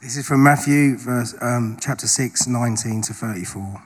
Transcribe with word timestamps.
This 0.00 0.16
is 0.16 0.28
from 0.28 0.44
Matthew, 0.44 0.96
verse, 0.96 1.34
um, 1.40 1.76
chapter 1.80 2.06
6, 2.06 2.46
19 2.46 3.02
to 3.02 3.12
34. 3.12 3.82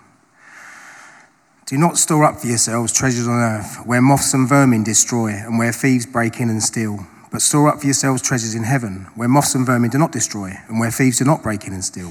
Do 1.65 1.79
not 1.79 1.97
store 1.97 2.25
up 2.25 2.39
for 2.39 2.49
yourselves 2.49 2.93
treasures 2.93 3.27
on 3.27 3.41
earth, 3.41 3.87
where 3.87 4.03
moths 4.03 4.35
and 4.35 4.47
vermin 4.47 4.85
destroy, 4.85 5.31
and 5.31 5.59
where 5.59 5.73
thieves 5.73 6.05
break 6.05 6.39
in 6.39 6.51
and 6.51 6.63
steal. 6.63 7.07
But 7.31 7.41
store 7.41 7.71
up 7.71 7.81
for 7.81 7.87
yourselves 7.87 8.21
treasures 8.21 8.55
in 8.55 8.65
heaven, 8.65 9.07
where 9.15 9.27
moths 9.27 9.55
and 9.55 9.65
vermin 9.65 9.89
do 9.89 9.97
not 9.97 10.13
destroy, 10.13 10.53
and 10.69 10.79
where 10.79 10.91
thieves 10.91 11.19
do 11.19 11.25
not 11.25 11.43
break 11.43 11.67
in 11.67 11.73
and 11.73 11.83
steal. 11.83 12.11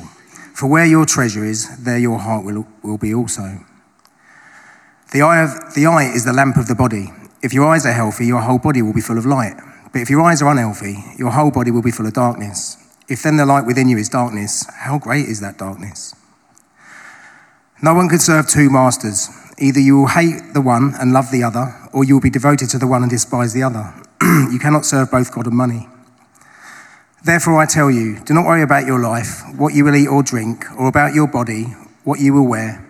For 0.55 0.65
where 0.65 0.87
your 0.87 1.05
treasure 1.05 1.45
is, 1.45 1.83
there 1.83 1.99
your 1.99 2.17
heart 2.17 2.43
will, 2.43 2.65
will 2.81 2.97
be 2.97 3.13
also. 3.13 3.59
The 5.11 5.21
eye, 5.21 5.43
of, 5.43 5.75
the 5.75 5.85
eye 5.85 6.11
is 6.11 6.25
the 6.25 6.33
lamp 6.33 6.57
of 6.57 6.67
the 6.67 6.73
body. 6.73 7.13
If 7.43 7.53
your 7.53 7.67
eyes 7.67 7.85
are 7.85 7.93
healthy, 7.93 8.25
your 8.25 8.41
whole 8.41 8.57
body 8.57 8.81
will 8.81 8.93
be 8.93 9.01
full 9.01 9.19
of 9.19 9.27
light. 9.27 9.57
But 9.93 10.01
if 10.01 10.09
your 10.09 10.21
eyes 10.21 10.41
are 10.41 10.49
unhealthy, 10.49 11.03
your 11.19 11.29
whole 11.29 11.51
body 11.51 11.69
will 11.69 11.83
be 11.83 11.91
full 11.91 12.07
of 12.07 12.13
darkness. 12.13 12.80
If 13.11 13.23
then 13.23 13.35
the 13.35 13.45
light 13.45 13.65
within 13.65 13.89
you 13.89 13.97
is 13.97 14.07
darkness, 14.07 14.65
how 14.73 14.97
great 14.97 15.25
is 15.25 15.41
that 15.41 15.57
darkness? 15.57 16.15
No 17.83 17.93
one 17.93 18.07
can 18.07 18.19
serve 18.19 18.47
two 18.47 18.69
masters. 18.69 19.27
Either 19.57 19.81
you 19.81 19.97
will 19.97 20.07
hate 20.07 20.53
the 20.53 20.61
one 20.61 20.93
and 20.97 21.11
love 21.11 21.29
the 21.29 21.43
other, 21.43 21.75
or 21.91 22.05
you 22.05 22.13
will 22.13 22.21
be 22.21 22.29
devoted 22.29 22.69
to 22.69 22.77
the 22.77 22.87
one 22.87 23.01
and 23.01 23.11
despise 23.11 23.51
the 23.51 23.63
other. 23.63 23.93
you 24.49 24.57
cannot 24.61 24.85
serve 24.85 25.11
both 25.11 25.35
God 25.35 25.45
and 25.45 25.57
money. 25.57 25.89
Therefore, 27.21 27.59
I 27.59 27.65
tell 27.65 27.91
you, 27.91 28.17
do 28.23 28.33
not 28.33 28.45
worry 28.45 28.61
about 28.61 28.85
your 28.85 29.01
life, 29.01 29.41
what 29.57 29.73
you 29.73 29.83
will 29.83 29.95
eat 29.95 30.07
or 30.07 30.23
drink, 30.23 30.63
or 30.79 30.87
about 30.87 31.13
your 31.13 31.27
body, 31.27 31.63
what 32.05 32.21
you 32.21 32.33
will 32.33 32.47
wear. 32.47 32.89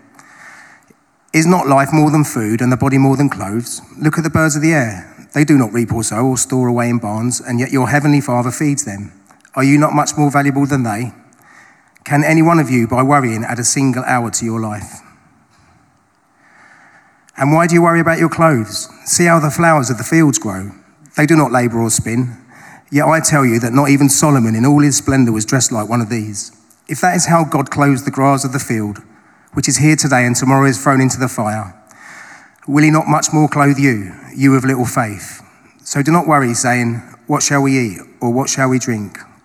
Is 1.34 1.48
not 1.48 1.66
life 1.66 1.90
more 1.92 2.12
than 2.12 2.26
food, 2.26 2.62
and 2.62 2.72
the 2.72 2.78
body 2.78 3.00
more 3.00 3.18
than 3.18 3.28
clothes? 3.28 3.82
Look 3.98 4.20
at 4.20 4.24
the 4.24 4.30
birds 4.30 4.56
of 4.56 4.62
the 4.62 4.74
air. 4.74 5.28
They 5.34 5.46
do 5.46 5.58
not 5.58 5.74
reap 5.74 5.92
or 5.92 6.04
sow 6.04 6.28
or 6.28 6.38
store 6.38 6.68
away 6.68 6.90
in 6.90 7.00
barns, 7.00 7.42
and 7.42 7.60
yet 7.60 7.72
your 7.72 7.90
heavenly 7.90 8.22
Father 8.22 8.52
feeds 8.52 8.86
them. 8.86 9.14
Are 9.54 9.64
you 9.64 9.78
not 9.78 9.94
much 9.94 10.12
more 10.18 10.32
valuable 10.32 10.66
than 10.66 10.84
they? 10.84 11.12
Can 12.04 12.24
any 12.24 12.42
one 12.42 12.60
of 12.60 12.70
you, 12.70 12.88
by 12.88 13.04
worrying, 13.04 13.44
add 13.44 13.60
a 13.60 13.64
single 13.64 14.04
hour 14.06 14.32
to 14.32 14.46
your 14.46 14.60
life? 14.60 15.02
And 17.38 17.52
why 17.52 17.68
do 17.68 17.76
you 17.76 17.82
worry 17.82 18.00
about 18.00 18.20
your 18.20 18.30
clothes? 18.30 18.88
See 19.06 19.26
how 19.26 19.40
the 19.40 19.52
flowers 19.52 19.90
of 19.90 19.98
the 19.98 20.04
fields 20.04 20.40
grow. 20.40 20.72
They 21.18 21.26
do 21.26 21.36
not 21.36 21.52
labor 21.52 21.80
or 21.80 21.90
spin. 21.90 22.38
Yet 22.92 23.06
I 23.06 23.20
tell 23.20 23.46
you 23.46 23.60
that 23.60 23.74
not 23.74 23.90
even 23.90 24.10
Solomon 24.10 24.56
in 24.56 24.66
all 24.66 24.82
his 24.82 24.98
splendor 24.98 25.32
was 25.32 25.46
dressed 25.46 25.72
like 25.72 25.90
one 25.90 26.02
of 26.02 26.10
these. 26.10 26.52
If 26.88 27.02
that 27.02 27.16
is 27.16 27.26
how 27.26 27.44
God 27.44 27.72
clothes 27.72 28.04
the 28.06 28.12
grass 28.12 28.44
of 28.44 28.54
the 28.54 28.60
field, 28.60 29.00
which 29.54 29.68
is 29.68 29.78
here 29.78 29.96
today 29.96 30.26
and 30.26 30.36
tomorrow 30.36 30.68
is 30.68 30.82
thrown 30.82 31.02
into 31.02 31.20
the 31.20 31.28
fire, 31.28 31.74
will 32.68 32.84
he 32.84 32.92
not 32.92 33.08
much 33.08 33.28
more 33.34 33.48
clothe 33.48 33.80
you, 33.80 34.14
you 34.36 34.56
of 34.56 34.64
little 34.64 34.86
faith? 34.86 35.42
So 35.84 36.02
do 36.04 36.12
not 36.12 36.28
worry, 36.28 36.54
saying, 36.54 36.96
What 37.28 37.44
shall 37.44 37.62
we 37.62 37.78
eat? 37.78 38.00
Or 38.22 38.32
what 38.32 38.50
shall 38.50 38.70
we 38.70 38.80
drink? 38.80 39.18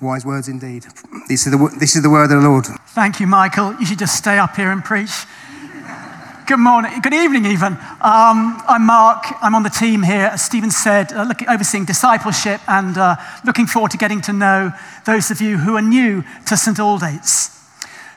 Wise 0.00 0.26
words 0.26 0.48
indeed. 0.48 0.84
This 1.26 1.46
is, 1.46 1.52
the, 1.52 1.76
this 1.78 1.96
is 1.96 2.02
the 2.02 2.10
word 2.10 2.24
of 2.24 2.42
the 2.42 2.48
Lord. 2.48 2.66
Thank 2.88 3.18
you, 3.18 3.26
Michael. 3.26 3.74
You 3.80 3.86
should 3.86 3.98
just 3.98 4.16
stay 4.16 4.38
up 4.38 4.54
here 4.54 4.70
and 4.70 4.84
preach. 4.84 5.24
Good 6.46 6.58
morning, 6.58 7.00
good 7.00 7.14
evening, 7.14 7.46
even. 7.46 7.72
Um, 8.00 8.62
I'm 8.68 8.86
Mark. 8.86 9.24
I'm 9.42 9.54
on 9.54 9.62
the 9.62 9.70
team 9.70 10.02
here, 10.02 10.26
as 10.26 10.44
Stephen 10.44 10.70
said, 10.70 11.12
uh, 11.12 11.24
looking, 11.24 11.48
overseeing 11.48 11.86
discipleship 11.86 12.60
and 12.68 12.96
uh, 12.96 13.16
looking 13.44 13.66
forward 13.66 13.90
to 13.92 13.96
getting 13.96 14.20
to 14.22 14.32
know 14.32 14.70
those 15.06 15.30
of 15.30 15.40
you 15.40 15.58
who 15.58 15.76
are 15.76 15.82
new 15.82 16.22
to 16.46 16.56
St. 16.56 16.76
Aldate's. 16.76 17.50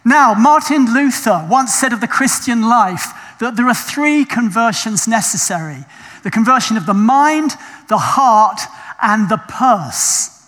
Now, 0.06 0.34
Martin 0.34 0.94
Luther 0.94 1.48
once 1.50 1.74
said 1.74 1.92
of 1.94 2.02
the 2.02 2.08
Christian 2.08 2.62
life 2.70 3.14
that 3.40 3.56
there 3.56 3.68
are 3.68 3.74
three 3.74 4.26
conversions 4.26 5.08
necessary 5.08 5.86
the 6.24 6.32
conversion 6.32 6.76
of 6.76 6.86
the 6.86 6.94
mind, 6.94 7.52
the 7.88 7.98
heart, 7.98 8.60
and 9.02 9.30
the 9.30 9.38
purse. 9.38 10.39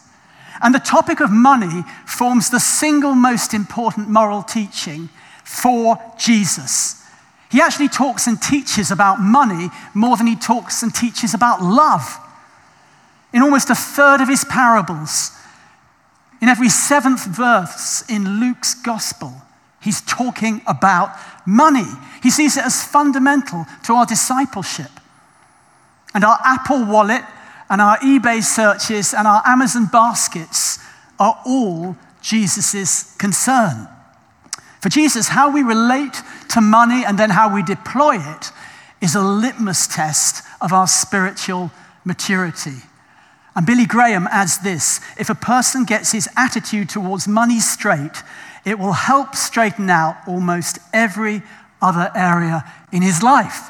And 0.62 0.76
the 0.76 0.80
topic 0.80 1.20
of 1.20 1.32
money 1.32 1.84
forms 2.06 2.50
the 2.50 2.60
single 2.60 3.16
most 3.16 3.54
important 3.54 4.10
moral 4.10 4.44
teaching 4.44 5.10
for 5.44 6.00
Jesus. 6.20 7.04
He 7.50 7.60
actually 7.60 7.90
talks 7.90 8.28
and 8.28 8.42
teaches 8.42 8.92
about 8.92 9.20
money 9.20 9.70
more 9.94 10.16
than 10.16 10.28
he 10.28 10.36
talks 10.36 10.84
and 10.84 10.94
teaches 10.94 11.34
about 11.34 11.62
love. 11.62 12.18
In 13.34 13.42
almost 13.42 13.70
a 13.70 13.76
third 13.76 14.22
of 14.22 14.30
his 14.30 14.46
parables, 14.46 15.32
in 16.42 16.48
every 16.48 16.70
seventh 16.70 17.26
verse 17.26 18.04
in 18.10 18.40
Luke's 18.40 18.74
gospel, 18.74 19.34
he's 19.82 20.02
talking 20.02 20.62
about 20.68 21.10
money. 21.46 21.86
He 22.24 22.30
sees 22.30 22.56
it 22.56 22.66
as 22.66 22.84
fundamental 22.84 23.66
to 23.86 23.94
our 23.94 24.06
discipleship. 24.06 24.92
And 26.14 26.24
our 26.24 26.38
Apple 26.44 26.86
wallet 26.86 27.24
and 27.72 27.80
our 27.80 27.98
eBay 28.00 28.44
searches 28.44 29.14
and 29.14 29.26
our 29.26 29.42
Amazon 29.46 29.86
baskets 29.86 30.78
are 31.18 31.42
all 31.46 31.96
Jesus' 32.22 33.16
concern. 33.16 33.88
For 34.82 34.90
Jesus, 34.90 35.30
how 35.30 35.50
we 35.50 35.64
relate 35.64 36.22
to 36.50 36.60
money 36.60 37.06
and 37.06 37.18
then 37.18 37.30
how 37.30 37.54
we 37.54 37.64
deploy 37.64 38.18
it 38.18 38.52
is 39.00 39.16
a 39.16 39.22
litmus 39.22 39.88
test 39.88 40.46
of 40.60 40.74
our 40.74 40.86
spiritual 40.86 41.72
maturity. 42.04 42.76
And 43.56 43.66
Billy 43.66 43.86
Graham 43.86 44.28
adds 44.28 44.60
this 44.60 45.00
if 45.18 45.30
a 45.30 45.36
person 45.36 45.86
gets 45.86 46.12
his 46.12 46.28
attitude 46.36 46.90
towards 46.90 47.26
money 47.26 47.62
straight, 47.62 48.22
it 48.66 48.80
will 48.80 48.92
help 48.92 49.34
straighten 49.34 49.90
out 49.90 50.18
almost 50.28 50.78
every 50.92 51.42
other 51.82 52.12
area 52.16 52.70
in 52.92 53.02
his 53.02 53.24
life. 53.24 53.70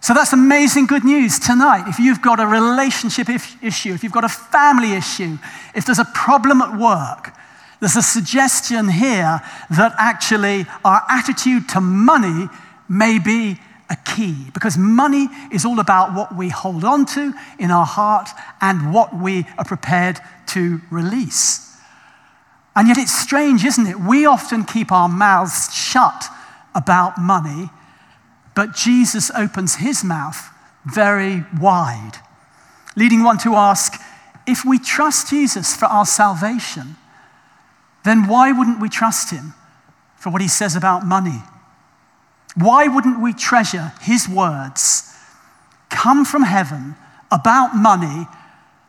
So 0.00 0.14
that's 0.14 0.32
amazing 0.32 0.86
good 0.86 1.04
news 1.04 1.38
tonight. 1.38 1.88
If 1.88 1.98
you've 1.98 2.22
got 2.22 2.38
a 2.38 2.46
relationship 2.46 3.28
issue, 3.28 3.92
if 3.92 4.02
you've 4.04 4.12
got 4.12 4.24
a 4.24 4.28
family 4.28 4.92
issue, 4.92 5.38
if 5.74 5.84
there's 5.84 5.98
a 5.98 6.04
problem 6.14 6.62
at 6.62 6.78
work, 6.78 7.34
there's 7.80 7.96
a 7.96 8.02
suggestion 8.02 8.88
here 8.88 9.40
that 9.70 9.94
actually 9.98 10.66
our 10.84 11.02
attitude 11.08 11.68
to 11.70 11.80
money 11.80 12.48
may 12.88 13.18
be 13.18 13.58
a 13.90 13.96
key 13.96 14.36
because 14.52 14.76
money 14.76 15.28
is 15.50 15.64
all 15.64 15.80
about 15.80 16.14
what 16.14 16.34
we 16.36 16.48
hold 16.48 16.84
on 16.84 17.06
to 17.06 17.32
in 17.58 17.70
our 17.70 17.86
heart 17.86 18.28
and 18.60 18.92
what 18.92 19.16
we 19.16 19.46
are 19.56 19.64
prepared 19.64 20.18
to 20.46 20.80
release. 20.90 21.76
And 22.76 22.86
yet 22.86 22.98
it's 22.98 23.14
strange, 23.14 23.64
isn't 23.64 23.86
it? 23.86 23.98
We 23.98 24.26
often 24.26 24.64
keep 24.64 24.92
our 24.92 25.08
mouths 25.08 25.74
shut 25.74 26.26
about 26.74 27.18
money 27.18 27.70
but 28.58 28.74
Jesus 28.74 29.30
opens 29.36 29.76
his 29.76 30.02
mouth 30.02 30.50
very 30.84 31.44
wide, 31.60 32.14
leading 32.96 33.22
one 33.22 33.38
to 33.38 33.54
ask 33.54 34.02
if 34.48 34.64
we 34.64 34.80
trust 34.80 35.30
Jesus 35.30 35.76
for 35.76 35.84
our 35.84 36.04
salvation, 36.04 36.96
then 38.04 38.26
why 38.26 38.50
wouldn't 38.50 38.80
we 38.80 38.88
trust 38.88 39.30
him 39.30 39.54
for 40.16 40.30
what 40.30 40.42
he 40.42 40.48
says 40.48 40.74
about 40.74 41.06
money? 41.06 41.40
Why 42.56 42.88
wouldn't 42.88 43.20
we 43.22 43.32
treasure 43.32 43.92
his 44.00 44.28
words, 44.28 45.08
come 45.88 46.24
from 46.24 46.42
heaven, 46.42 46.96
about 47.30 47.76
money 47.76 48.26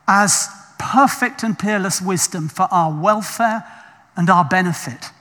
as 0.07 0.47
perfect 0.79 1.43
and 1.43 1.59
peerless 1.59 2.01
wisdom 2.01 2.49
for 2.49 2.67
our 2.71 2.91
welfare 2.91 3.63
and 4.17 4.31
our 4.31 4.45
benefit? 4.45 5.11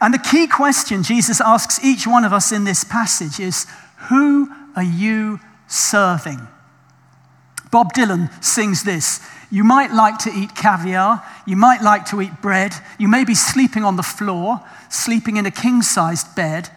And 0.00 0.12
the 0.12 0.18
key 0.18 0.46
question 0.46 1.02
Jesus 1.02 1.40
asks 1.40 1.82
each 1.84 2.06
one 2.06 2.24
of 2.24 2.32
us 2.32 2.52
in 2.52 2.64
this 2.64 2.84
passage 2.84 3.38
is 3.38 3.66
Who 4.08 4.50
are 4.76 4.82
you 4.82 5.40
serving? 5.66 6.40
Bob 7.70 7.92
Dylan 7.92 8.30
sings 8.42 8.84
this 8.84 9.20
You 9.50 9.64
might 9.64 9.92
like 9.92 10.18
to 10.18 10.30
eat 10.30 10.54
caviar, 10.54 11.22
you 11.46 11.56
might 11.56 11.82
like 11.82 12.04
to 12.06 12.20
eat 12.20 12.40
bread, 12.40 12.72
you 12.98 13.08
may 13.08 13.24
be 13.24 13.34
sleeping 13.34 13.84
on 13.84 13.96
the 13.96 14.02
floor, 14.02 14.60
sleeping 14.88 15.36
in 15.36 15.46
a 15.46 15.50
king 15.50 15.82
sized 15.82 16.34
bed, 16.36 16.70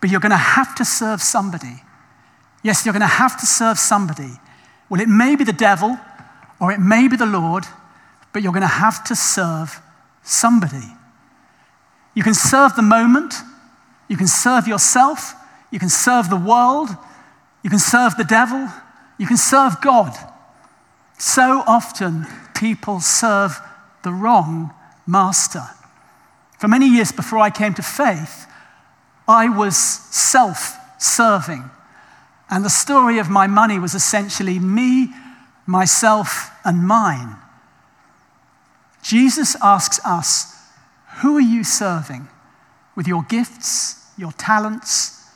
but 0.00 0.10
you're 0.10 0.20
going 0.20 0.30
to 0.30 0.36
have 0.36 0.74
to 0.76 0.84
serve 0.84 1.22
somebody. 1.22 1.82
Yes, 2.62 2.84
you're 2.84 2.92
going 2.92 3.00
to 3.00 3.06
have 3.06 3.38
to 3.40 3.46
serve 3.46 3.78
somebody. 3.78 4.32
Well, 4.88 5.00
it 5.00 5.08
may 5.08 5.36
be 5.36 5.44
the 5.44 5.52
devil 5.52 5.98
or 6.60 6.72
it 6.72 6.80
may 6.80 7.08
be 7.08 7.16
the 7.16 7.26
Lord, 7.26 7.64
but 8.32 8.42
you're 8.42 8.52
going 8.52 8.62
to 8.62 8.66
have 8.66 9.04
to 9.04 9.16
serve 9.16 9.80
somebody. 10.22 10.94
You 12.14 12.22
can 12.22 12.34
serve 12.34 12.76
the 12.76 12.82
moment, 12.82 13.34
you 14.08 14.16
can 14.16 14.26
serve 14.26 14.68
yourself, 14.68 15.34
you 15.70 15.78
can 15.78 15.88
serve 15.88 16.30
the 16.30 16.36
world, 16.36 16.88
you 17.62 17.70
can 17.70 17.78
serve 17.78 18.16
the 18.16 18.24
devil, 18.24 18.68
you 19.18 19.26
can 19.26 19.36
serve 19.36 19.80
God. 19.80 20.14
So 21.18 21.62
often, 21.66 22.26
people 22.54 23.00
serve 23.00 23.58
the 24.02 24.12
wrong 24.12 24.72
master. 25.06 25.62
For 26.58 26.68
many 26.68 26.88
years 26.88 27.12
before 27.12 27.38
I 27.38 27.50
came 27.50 27.74
to 27.74 27.82
faith, 27.82 28.46
I 29.26 29.48
was 29.48 29.76
self 29.76 30.76
serving. 30.98 31.70
And 32.50 32.64
the 32.64 32.70
story 32.70 33.18
of 33.18 33.30
my 33.30 33.46
money 33.46 33.78
was 33.78 33.94
essentially 33.94 34.58
me, 34.58 35.08
myself, 35.66 36.50
and 36.64 36.86
mine. 36.86 37.36
Jesus 39.02 39.56
asks 39.62 40.00
us, 40.04 40.53
Who 41.22 41.36
are 41.36 41.40
you 41.40 41.64
serving 41.64 42.28
with 42.96 43.06
your 43.06 43.22
gifts, 43.22 44.06
your 44.16 44.32
talents, 44.32 45.28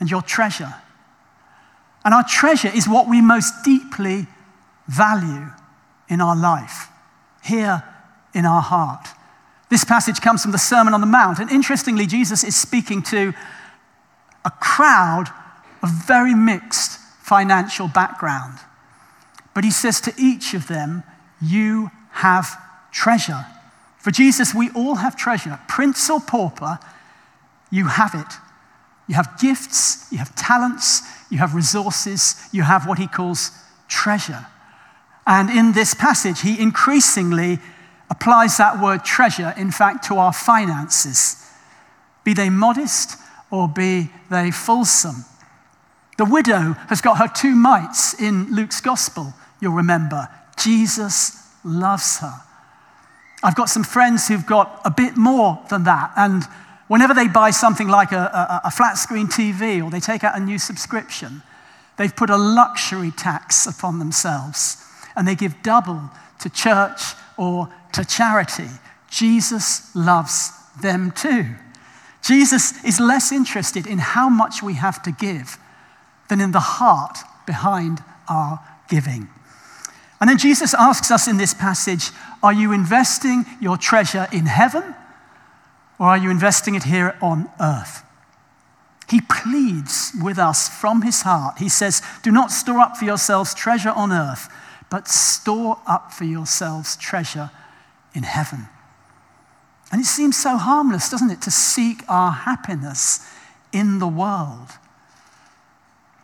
and 0.00 0.10
your 0.10 0.22
treasure? 0.22 0.74
And 2.04 2.12
our 2.14 2.24
treasure 2.24 2.70
is 2.74 2.88
what 2.88 3.08
we 3.08 3.20
most 3.20 3.64
deeply 3.64 4.26
value 4.88 5.46
in 6.08 6.20
our 6.20 6.36
life, 6.36 6.88
here 7.42 7.82
in 8.34 8.44
our 8.44 8.62
heart. 8.62 9.08
This 9.70 9.84
passage 9.84 10.20
comes 10.20 10.42
from 10.42 10.52
the 10.52 10.58
Sermon 10.58 10.92
on 10.92 11.00
the 11.00 11.06
Mount. 11.06 11.38
And 11.38 11.50
interestingly, 11.50 12.06
Jesus 12.06 12.44
is 12.44 12.54
speaking 12.54 13.02
to 13.04 13.32
a 14.44 14.50
crowd 14.50 15.28
of 15.82 15.88
very 16.06 16.34
mixed 16.34 16.98
financial 17.22 17.88
background. 17.88 18.58
But 19.54 19.64
he 19.64 19.70
says 19.70 20.00
to 20.02 20.12
each 20.18 20.54
of 20.54 20.66
them, 20.66 21.04
You 21.40 21.90
have 22.10 22.58
treasure. 22.90 23.46
For 24.02 24.10
Jesus, 24.10 24.52
we 24.52 24.68
all 24.70 24.96
have 24.96 25.14
treasure. 25.14 25.60
Prince 25.68 26.10
or 26.10 26.18
pauper, 26.18 26.80
you 27.70 27.86
have 27.86 28.14
it. 28.14 28.34
You 29.06 29.14
have 29.14 29.38
gifts, 29.38 30.10
you 30.10 30.18
have 30.18 30.34
talents, 30.34 31.02
you 31.30 31.38
have 31.38 31.54
resources, 31.54 32.34
you 32.50 32.64
have 32.64 32.86
what 32.86 32.98
he 32.98 33.06
calls 33.06 33.52
treasure. 33.88 34.44
And 35.24 35.50
in 35.50 35.72
this 35.72 35.94
passage, 35.94 36.40
he 36.40 36.60
increasingly 36.60 37.60
applies 38.10 38.56
that 38.56 38.82
word 38.82 39.04
treasure, 39.04 39.54
in 39.56 39.70
fact, 39.70 40.04
to 40.08 40.16
our 40.16 40.32
finances, 40.32 41.48
be 42.24 42.34
they 42.34 42.50
modest 42.50 43.16
or 43.52 43.68
be 43.68 44.10
they 44.30 44.50
fulsome. 44.50 45.24
The 46.18 46.24
widow 46.24 46.74
has 46.88 47.00
got 47.00 47.18
her 47.18 47.28
two 47.28 47.54
mites 47.54 48.20
in 48.20 48.52
Luke's 48.52 48.80
gospel, 48.80 49.32
you'll 49.60 49.74
remember. 49.74 50.28
Jesus 50.58 51.48
loves 51.64 52.18
her. 52.18 52.34
I've 53.42 53.56
got 53.56 53.68
some 53.68 53.84
friends 53.84 54.28
who've 54.28 54.46
got 54.46 54.80
a 54.84 54.90
bit 54.90 55.16
more 55.16 55.60
than 55.68 55.84
that, 55.84 56.12
and 56.16 56.44
whenever 56.92 57.14
they 57.14 57.26
buy 57.26 57.50
something 57.50 57.88
like 57.88 58.12
a, 58.12 58.60
a, 58.64 58.68
a 58.68 58.70
flat 58.70 58.98
screen 58.98 59.26
TV 59.26 59.82
or 59.82 59.90
they 59.90 59.98
take 59.98 60.24
out 60.24 60.36
a 60.36 60.40
new 60.40 60.58
subscription, 60.58 61.42
they've 61.96 62.14
put 62.14 62.28
a 62.30 62.36
luxury 62.36 63.10
tax 63.10 63.66
upon 63.66 63.98
themselves 63.98 64.84
and 65.16 65.26
they 65.26 65.34
give 65.34 65.62
double 65.62 66.10
to 66.40 66.50
church 66.50 67.00
or 67.38 67.68
to 67.92 68.04
charity. 68.04 68.68
Jesus 69.10 69.94
loves 69.94 70.50
them 70.80 71.12
too. 71.12 71.46
Jesus 72.22 72.82
is 72.84 73.00
less 73.00 73.32
interested 73.32 73.86
in 73.86 73.98
how 73.98 74.28
much 74.28 74.62
we 74.62 74.74
have 74.74 75.02
to 75.02 75.12
give 75.12 75.58
than 76.28 76.40
in 76.40 76.52
the 76.52 76.60
heart 76.60 77.18
behind 77.46 78.02
our 78.28 78.60
giving. 78.88 79.28
And 80.22 80.28
then 80.28 80.38
Jesus 80.38 80.72
asks 80.72 81.10
us 81.10 81.26
in 81.26 81.36
this 81.36 81.52
passage 81.52 82.12
Are 82.44 82.52
you 82.52 82.70
investing 82.70 83.44
your 83.60 83.76
treasure 83.76 84.28
in 84.32 84.46
heaven 84.46 84.94
or 85.98 86.06
are 86.06 86.16
you 86.16 86.30
investing 86.30 86.76
it 86.76 86.84
here 86.84 87.18
on 87.20 87.50
earth? 87.60 88.04
He 89.08 89.20
pleads 89.20 90.12
with 90.22 90.38
us 90.38 90.68
from 90.68 91.02
his 91.02 91.22
heart. 91.22 91.58
He 91.58 91.68
says, 91.68 92.02
Do 92.22 92.30
not 92.30 92.52
store 92.52 92.78
up 92.78 92.96
for 92.96 93.04
yourselves 93.04 93.52
treasure 93.52 93.90
on 93.90 94.12
earth, 94.12 94.48
but 94.90 95.08
store 95.08 95.80
up 95.88 96.12
for 96.12 96.22
yourselves 96.22 96.96
treasure 96.96 97.50
in 98.14 98.22
heaven. 98.22 98.68
And 99.90 100.00
it 100.00 100.06
seems 100.06 100.40
so 100.40 100.56
harmless, 100.56 101.10
doesn't 101.10 101.32
it, 101.32 101.42
to 101.42 101.50
seek 101.50 102.04
our 102.08 102.30
happiness 102.30 103.28
in 103.72 103.98
the 103.98 104.06
world. 104.06 104.68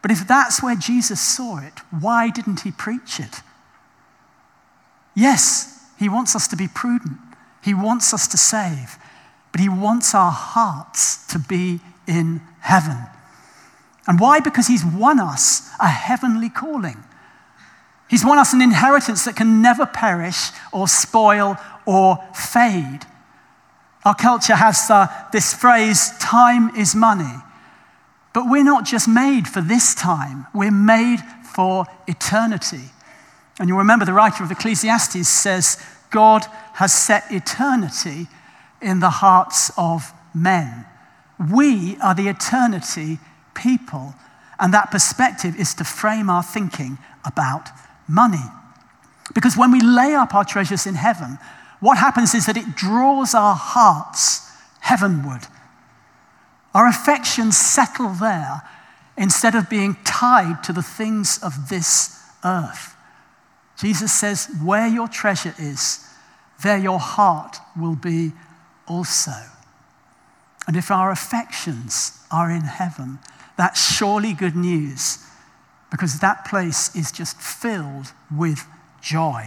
But 0.02 0.12
if 0.12 0.28
that's 0.28 0.62
where 0.62 0.76
Jesus 0.76 1.20
saw 1.20 1.58
it, 1.58 1.80
why 1.90 2.30
didn't 2.30 2.60
he 2.60 2.70
preach 2.70 3.18
it? 3.18 3.42
Yes, 5.18 5.84
he 5.98 6.08
wants 6.08 6.36
us 6.36 6.46
to 6.46 6.56
be 6.56 6.68
prudent, 6.68 7.18
he 7.60 7.74
wants 7.74 8.14
us 8.14 8.28
to 8.28 8.36
save, 8.36 8.98
but 9.50 9.60
he 9.60 9.68
wants 9.68 10.14
our 10.14 10.30
hearts 10.30 11.26
to 11.32 11.40
be 11.40 11.80
in 12.06 12.40
heaven. 12.60 12.98
And 14.06 14.20
why? 14.20 14.38
Because 14.38 14.68
he's 14.68 14.84
won 14.84 15.18
us 15.18 15.68
a 15.80 15.88
heavenly 15.88 16.48
calling. 16.48 17.02
He's 18.08 18.24
won 18.24 18.38
us 18.38 18.52
an 18.52 18.62
inheritance 18.62 19.24
that 19.24 19.34
can 19.34 19.60
never 19.60 19.86
perish 19.86 20.50
or 20.72 20.86
spoil 20.86 21.56
or 21.84 22.24
fade. 22.32 23.00
Our 24.04 24.14
culture 24.14 24.54
has 24.54 24.88
uh, 24.88 25.08
this 25.32 25.52
phrase, 25.52 26.16
time 26.18 26.76
is 26.76 26.94
money. 26.94 27.42
But 28.32 28.48
we're 28.48 28.62
not 28.62 28.86
just 28.86 29.08
made 29.08 29.48
for 29.48 29.62
this 29.62 29.96
time, 29.96 30.46
we're 30.54 30.70
made 30.70 31.18
for 31.42 31.86
eternity. 32.06 32.92
And 33.58 33.68
you'll 33.68 33.78
remember 33.78 34.04
the 34.04 34.12
writer 34.12 34.44
of 34.44 34.50
Ecclesiastes 34.50 35.28
says, 35.28 35.82
God 36.10 36.44
has 36.74 36.92
set 36.92 37.24
eternity 37.30 38.28
in 38.80 39.00
the 39.00 39.10
hearts 39.10 39.70
of 39.76 40.12
men. 40.34 40.86
We 41.52 41.96
are 42.02 42.14
the 42.14 42.28
eternity 42.28 43.18
people, 43.54 44.14
and 44.58 44.72
that 44.72 44.90
perspective 44.90 45.58
is 45.58 45.74
to 45.74 45.84
frame 45.84 46.30
our 46.30 46.42
thinking 46.42 46.98
about 47.24 47.68
money. 48.08 48.44
Because 49.34 49.56
when 49.56 49.72
we 49.72 49.80
lay 49.80 50.14
up 50.14 50.34
our 50.34 50.44
treasures 50.44 50.86
in 50.86 50.94
heaven, 50.94 51.38
what 51.80 51.98
happens 51.98 52.34
is 52.34 52.46
that 52.46 52.56
it 52.56 52.74
draws 52.74 53.34
our 53.34 53.54
hearts 53.54 54.50
heavenward. 54.80 55.42
Our 56.74 56.88
affections 56.88 57.56
settle 57.56 58.10
there 58.10 58.62
instead 59.16 59.54
of 59.54 59.68
being 59.68 59.96
tied 60.04 60.62
to 60.64 60.72
the 60.72 60.82
things 60.82 61.38
of 61.42 61.68
this 61.68 62.20
earth. 62.44 62.94
Jesus 63.78 64.12
says, 64.12 64.48
Where 64.62 64.88
your 64.88 65.08
treasure 65.08 65.54
is, 65.58 66.04
there 66.62 66.78
your 66.78 66.98
heart 66.98 67.58
will 67.78 67.96
be 67.96 68.32
also. 68.86 69.32
And 70.66 70.76
if 70.76 70.90
our 70.90 71.10
affections 71.10 72.20
are 72.30 72.50
in 72.50 72.62
heaven, 72.62 73.20
that's 73.56 73.80
surely 73.96 74.32
good 74.32 74.56
news 74.56 75.24
because 75.90 76.20
that 76.20 76.44
place 76.44 76.94
is 76.94 77.10
just 77.10 77.40
filled 77.40 78.12
with 78.34 78.66
joy. 79.00 79.46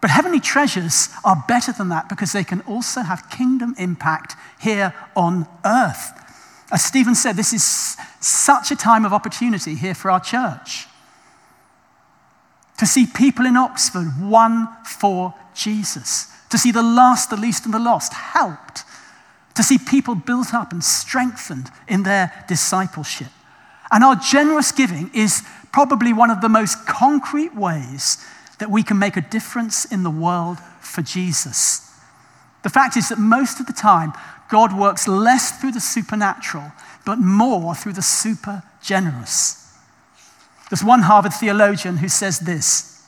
But 0.00 0.10
heavenly 0.10 0.40
treasures 0.40 1.08
are 1.24 1.44
better 1.48 1.72
than 1.72 1.88
that 1.88 2.08
because 2.08 2.32
they 2.32 2.44
can 2.44 2.60
also 2.62 3.02
have 3.02 3.30
kingdom 3.30 3.74
impact 3.78 4.36
here 4.60 4.94
on 5.16 5.46
earth. 5.64 6.18
As 6.70 6.84
Stephen 6.84 7.14
said, 7.14 7.36
this 7.36 7.52
is 7.52 7.96
such 8.20 8.70
a 8.70 8.76
time 8.76 9.04
of 9.04 9.12
opportunity 9.12 9.74
here 9.74 9.94
for 9.94 10.10
our 10.10 10.20
church. 10.20 10.86
To 12.82 12.86
see 12.86 13.06
people 13.06 13.46
in 13.46 13.56
Oxford 13.56 14.08
won 14.20 14.66
for 14.84 15.34
Jesus, 15.54 16.26
to 16.50 16.58
see 16.58 16.72
the 16.72 16.82
last, 16.82 17.30
the 17.30 17.36
least, 17.36 17.64
and 17.64 17.72
the 17.72 17.78
lost 17.78 18.12
helped, 18.12 18.82
to 19.54 19.62
see 19.62 19.78
people 19.78 20.16
built 20.16 20.52
up 20.52 20.72
and 20.72 20.82
strengthened 20.82 21.70
in 21.86 22.02
their 22.02 22.44
discipleship. 22.48 23.28
And 23.92 24.02
our 24.02 24.16
generous 24.16 24.72
giving 24.72 25.12
is 25.14 25.44
probably 25.72 26.12
one 26.12 26.32
of 26.32 26.40
the 26.40 26.48
most 26.48 26.84
concrete 26.84 27.54
ways 27.54 28.18
that 28.58 28.68
we 28.68 28.82
can 28.82 28.98
make 28.98 29.16
a 29.16 29.20
difference 29.20 29.84
in 29.84 30.02
the 30.02 30.10
world 30.10 30.58
for 30.80 31.02
Jesus. 31.02 31.88
The 32.64 32.68
fact 32.68 32.96
is 32.96 33.10
that 33.10 33.18
most 33.20 33.60
of 33.60 33.66
the 33.66 33.72
time, 33.72 34.12
God 34.50 34.76
works 34.76 35.06
less 35.06 35.52
through 35.60 35.70
the 35.70 35.80
supernatural, 35.80 36.72
but 37.06 37.20
more 37.20 37.76
through 37.76 37.92
the 37.92 38.02
super 38.02 38.64
generous. 38.82 39.61
There's 40.72 40.82
one 40.82 41.02
Harvard 41.02 41.34
theologian 41.34 41.98
who 41.98 42.08
says 42.08 42.38
this 42.38 43.06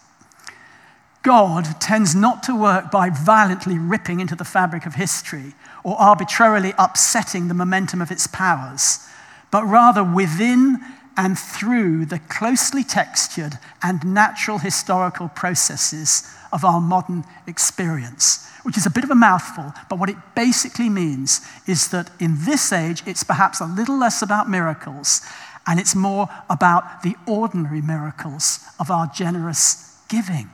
God 1.23 1.81
tends 1.81 2.15
not 2.15 2.43
to 2.43 2.55
work 2.55 2.91
by 2.91 3.09
violently 3.09 3.79
ripping 3.79 4.21
into 4.21 4.37
the 4.37 4.45
fabric 4.45 4.85
of 4.85 4.97
history 4.97 5.55
or 5.83 5.99
arbitrarily 5.99 6.75
upsetting 6.79 7.49
the 7.49 7.55
momentum 7.55 8.03
of 8.03 8.11
its 8.11 8.27
powers, 8.27 9.09
but 9.51 9.65
rather 9.65 10.05
within 10.05 10.79
and 11.17 11.39
through 11.39 12.05
the 12.05 12.19
closely 12.19 12.85
textured 12.85 13.55
and 13.83 14.05
natural 14.05 14.59
historical 14.59 15.31
processes 15.31 16.31
of 16.53 16.67
our 16.67 16.83
modern 16.83 17.25
experience, 17.47 18.47
which 18.63 18.77
is 18.77 18.85
a 18.85 18.91
bit 18.91 19.05
of 19.05 19.11
a 19.11 19.15
mouthful, 19.15 19.73
but 19.89 19.99
what 19.99 20.11
it 20.11 20.17
basically 20.35 20.91
means 20.91 21.41
is 21.67 21.89
that 21.89 22.11
in 22.21 22.45
this 22.45 22.75
age, 22.75 23.03
it's 23.07 23.25
perhaps 23.25 23.59
a 23.63 23.67
little 23.67 23.97
less 23.97 24.21
about 24.21 24.51
miracles 24.51 25.23
and 25.67 25.81
it's 25.81 25.95
more 25.95 26.29
about 26.51 27.03
the 27.03 27.17
ordinary 27.27 27.81
miracles 27.81 28.61
of 28.79 28.91
our 28.91 29.07
generous 29.07 29.99
giving. 30.09 30.51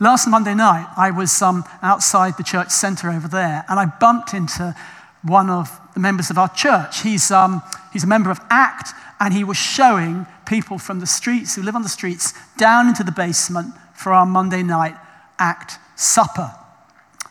Last 0.00 0.28
Monday 0.28 0.54
night, 0.54 0.86
I 0.96 1.10
was 1.10 1.42
um, 1.42 1.64
outside 1.82 2.36
the 2.36 2.44
church 2.44 2.70
centre 2.70 3.10
over 3.10 3.26
there 3.26 3.64
and 3.68 3.80
I 3.80 3.86
bumped 3.86 4.32
into 4.32 4.74
one 5.22 5.50
of 5.50 5.80
the 5.94 6.00
members 6.00 6.30
of 6.30 6.38
our 6.38 6.48
church. 6.48 7.02
He's, 7.02 7.32
um, 7.32 7.62
he's 7.92 8.04
a 8.04 8.06
member 8.06 8.30
of 8.30 8.40
ACT 8.48 8.94
and 9.18 9.34
he 9.34 9.42
was 9.42 9.56
showing 9.56 10.26
people 10.46 10.78
from 10.78 11.00
the 11.00 11.06
streets 11.06 11.56
who 11.56 11.62
live 11.62 11.74
on 11.74 11.82
the 11.82 11.88
streets 11.88 12.32
down 12.56 12.86
into 12.86 13.02
the 13.02 13.10
basement 13.10 13.74
for 13.94 14.12
our 14.12 14.24
Monday 14.24 14.62
night 14.62 14.94
act 15.40 15.78
supper. 15.96 16.54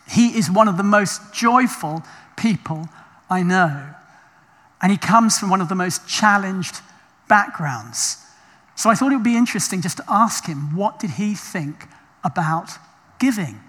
He 0.09 0.37
is 0.37 0.51
one 0.51 0.67
of 0.67 0.75
the 0.75 0.83
most 0.83 1.33
joyful 1.33 2.03
people 2.35 2.89
I 3.29 3.43
know. 3.43 3.93
And 4.81 4.91
he 4.91 4.97
comes 4.97 5.39
from 5.39 5.49
one 5.49 5.61
of 5.61 5.69
the 5.69 5.75
most 5.75 6.07
challenged 6.07 6.81
backgrounds. 7.27 8.17
So 8.75 8.89
I 8.89 8.95
thought 8.95 9.11
it 9.11 9.15
would 9.15 9.23
be 9.23 9.35
interesting 9.35 9.81
just 9.81 9.97
to 9.97 10.03
ask 10.07 10.45
him 10.45 10.75
what 10.75 10.99
did 10.99 11.11
he 11.11 11.33
think 11.33 11.85
about 12.23 12.71
giving? 13.19 13.59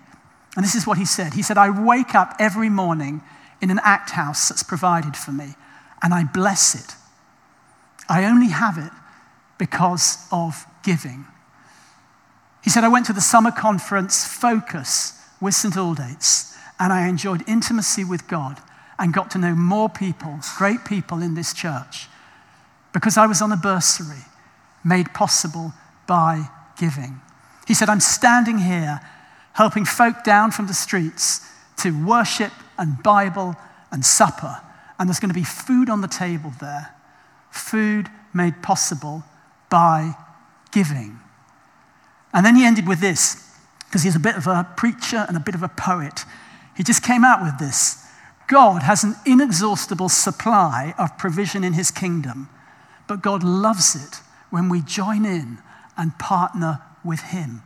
And 0.55 0.65
this 0.65 0.75
is 0.75 0.87
what 0.87 0.99
he 0.99 1.05
said. 1.05 1.35
He 1.35 1.43
said, 1.43 1.57
I 1.57 1.71
wake 1.71 2.15
up 2.15 2.35
every 2.39 2.69
morning 2.69 3.23
in 3.61 3.71
an 3.71 3.81
act 3.83 4.11
house 4.11 4.49
that's 4.49 4.63
provided 4.63 5.17
for 5.17 5.33
me, 5.33 5.55
and 6.03 6.13
I 6.13 6.25
bless 6.25 6.75
it. 6.75 6.95
I 8.09 8.25
only 8.25 8.49
have 8.49 8.79
it 8.79 8.93
because 9.59 10.27
of 10.31 10.65
giving. 10.83 11.27
He 12.63 12.71
said, 12.71 12.85
I 12.85 12.89
went 12.89 13.07
to 13.07 13.13
the 13.13 13.21
summer 13.21 13.51
conference 13.51 14.27
Focus 14.27 15.21
with 15.41 15.55
St. 15.55 15.75
Aldate's, 15.75 16.57
and 16.79 16.93
I 16.93 17.09
enjoyed 17.09 17.43
intimacy 17.49 18.05
with 18.05 18.29
God 18.29 18.61
and 18.99 19.15
got 19.15 19.31
to 19.31 19.39
know 19.39 19.55
more 19.55 19.89
people, 19.89 20.39
great 20.57 20.85
people 20.85 21.23
in 21.23 21.35
this 21.35 21.53
church, 21.53 22.09
because 22.93 23.17
I 23.17 23.27
was 23.27 23.41
on 23.41 23.53
a 23.53 23.57
bursary 23.57 24.25
made 24.85 25.13
possible 25.15 25.73
by 26.07 26.49
giving. 26.79 27.21
He 27.67 27.75
said, 27.75 27.89
I'm 27.89 28.01
standing 28.01 28.59
here 28.59 29.01
helping 29.53 29.85
folk 29.85 30.25
down 30.25 30.51
from 30.51 30.67
the 30.67 30.75
streets 30.75 31.47
to 31.79 31.91
worship 32.07 32.53
and 32.79 33.03
Bible 33.03 33.55
and 33.93 34.05
supper, 34.05 34.61
and 34.99 35.09
there's 35.09 35.21
going 35.21 35.31
to 35.31 35.35
be 35.35 35.45
food 35.45 35.89
on 35.89 36.01
the 36.01 36.09
table 36.09 36.53
there. 36.61 36.95
Food 37.51 38.09
made 38.35 38.63
possible 38.63 39.23
by 39.71 40.15
giving. 40.73 41.19
And 42.33 42.45
then 42.45 42.57
he 42.57 42.65
ended 42.65 42.89
with 42.89 43.01
this, 43.01 43.45
because 43.87 44.03
he's 44.03 44.17
a 44.17 44.21
bit 44.21 44.37
of 44.37 44.47
a 44.47 44.67
preacher 44.77 45.25
and 45.29 45.37
a 45.37 45.41
bit 45.41 45.55
of 45.55 45.63
a 45.63 45.69
poet. 45.69 46.25
He 46.77 46.83
just 46.83 47.03
came 47.03 47.25
out 47.25 47.43
with 47.43 47.59
this 47.59 48.05
God 48.49 48.83
has 48.83 49.05
an 49.05 49.15
inexhaustible 49.27 50.09
supply 50.09 50.95
of 50.99 51.19
provision 51.19 51.63
in 51.63 51.75
his 51.75 51.91
kingdom, 51.91 52.49
but 53.07 53.23
God 53.23 53.45
loves 53.45 53.95
it 53.95 54.23
when 54.51 54.71
we 54.71 54.81
join 54.81 55.27
in 55.27 55.59
and 55.99 56.19
partner 56.19 56.81
with 57.05 57.21
him. 57.21 57.63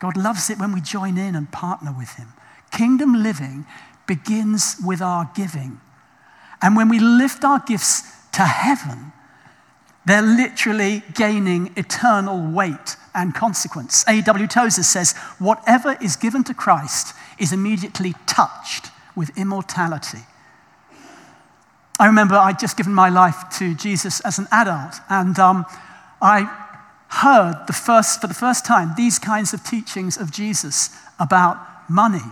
God 0.00 0.16
loves 0.16 0.50
it 0.50 0.58
when 0.58 0.72
we 0.72 0.80
join 0.80 1.16
in 1.16 1.36
and 1.36 1.50
partner 1.52 1.94
with 1.96 2.10
him. 2.16 2.32
Kingdom 2.72 3.22
living 3.22 3.64
begins 4.08 4.76
with 4.84 5.00
our 5.00 5.30
giving. 5.36 5.80
And 6.60 6.76
when 6.76 6.88
we 6.88 6.98
lift 6.98 7.44
our 7.44 7.60
gifts 7.60 8.02
to 8.32 8.42
heaven, 8.42 9.12
they're 10.04 10.20
literally 10.20 11.04
gaining 11.14 11.72
eternal 11.76 12.50
weight 12.50 12.96
and 13.14 13.32
consequence. 13.34 14.04
A.W. 14.08 14.48
Tozer 14.48 14.82
says, 14.82 15.12
Whatever 15.38 15.96
is 16.02 16.16
given 16.16 16.42
to 16.44 16.54
Christ 16.54 17.14
is 17.38 17.52
immediately 17.52 18.14
touched 18.26 18.90
with 19.16 19.36
immortality. 19.36 20.24
I 21.98 22.06
remember 22.06 22.34
I'd 22.34 22.58
just 22.58 22.76
given 22.76 22.92
my 22.92 23.08
life 23.08 23.36
to 23.58 23.74
Jesus 23.74 24.20
as 24.20 24.38
an 24.38 24.48
adult, 24.50 24.94
and 25.08 25.38
um, 25.38 25.64
I 26.20 26.42
heard 27.08 27.66
the 27.66 27.72
first, 27.72 28.20
for 28.20 28.26
the 28.26 28.34
first 28.34 28.66
time 28.66 28.92
these 28.96 29.18
kinds 29.18 29.54
of 29.54 29.62
teachings 29.62 30.16
of 30.16 30.32
Jesus 30.32 30.90
about 31.20 31.56
money. 31.88 32.24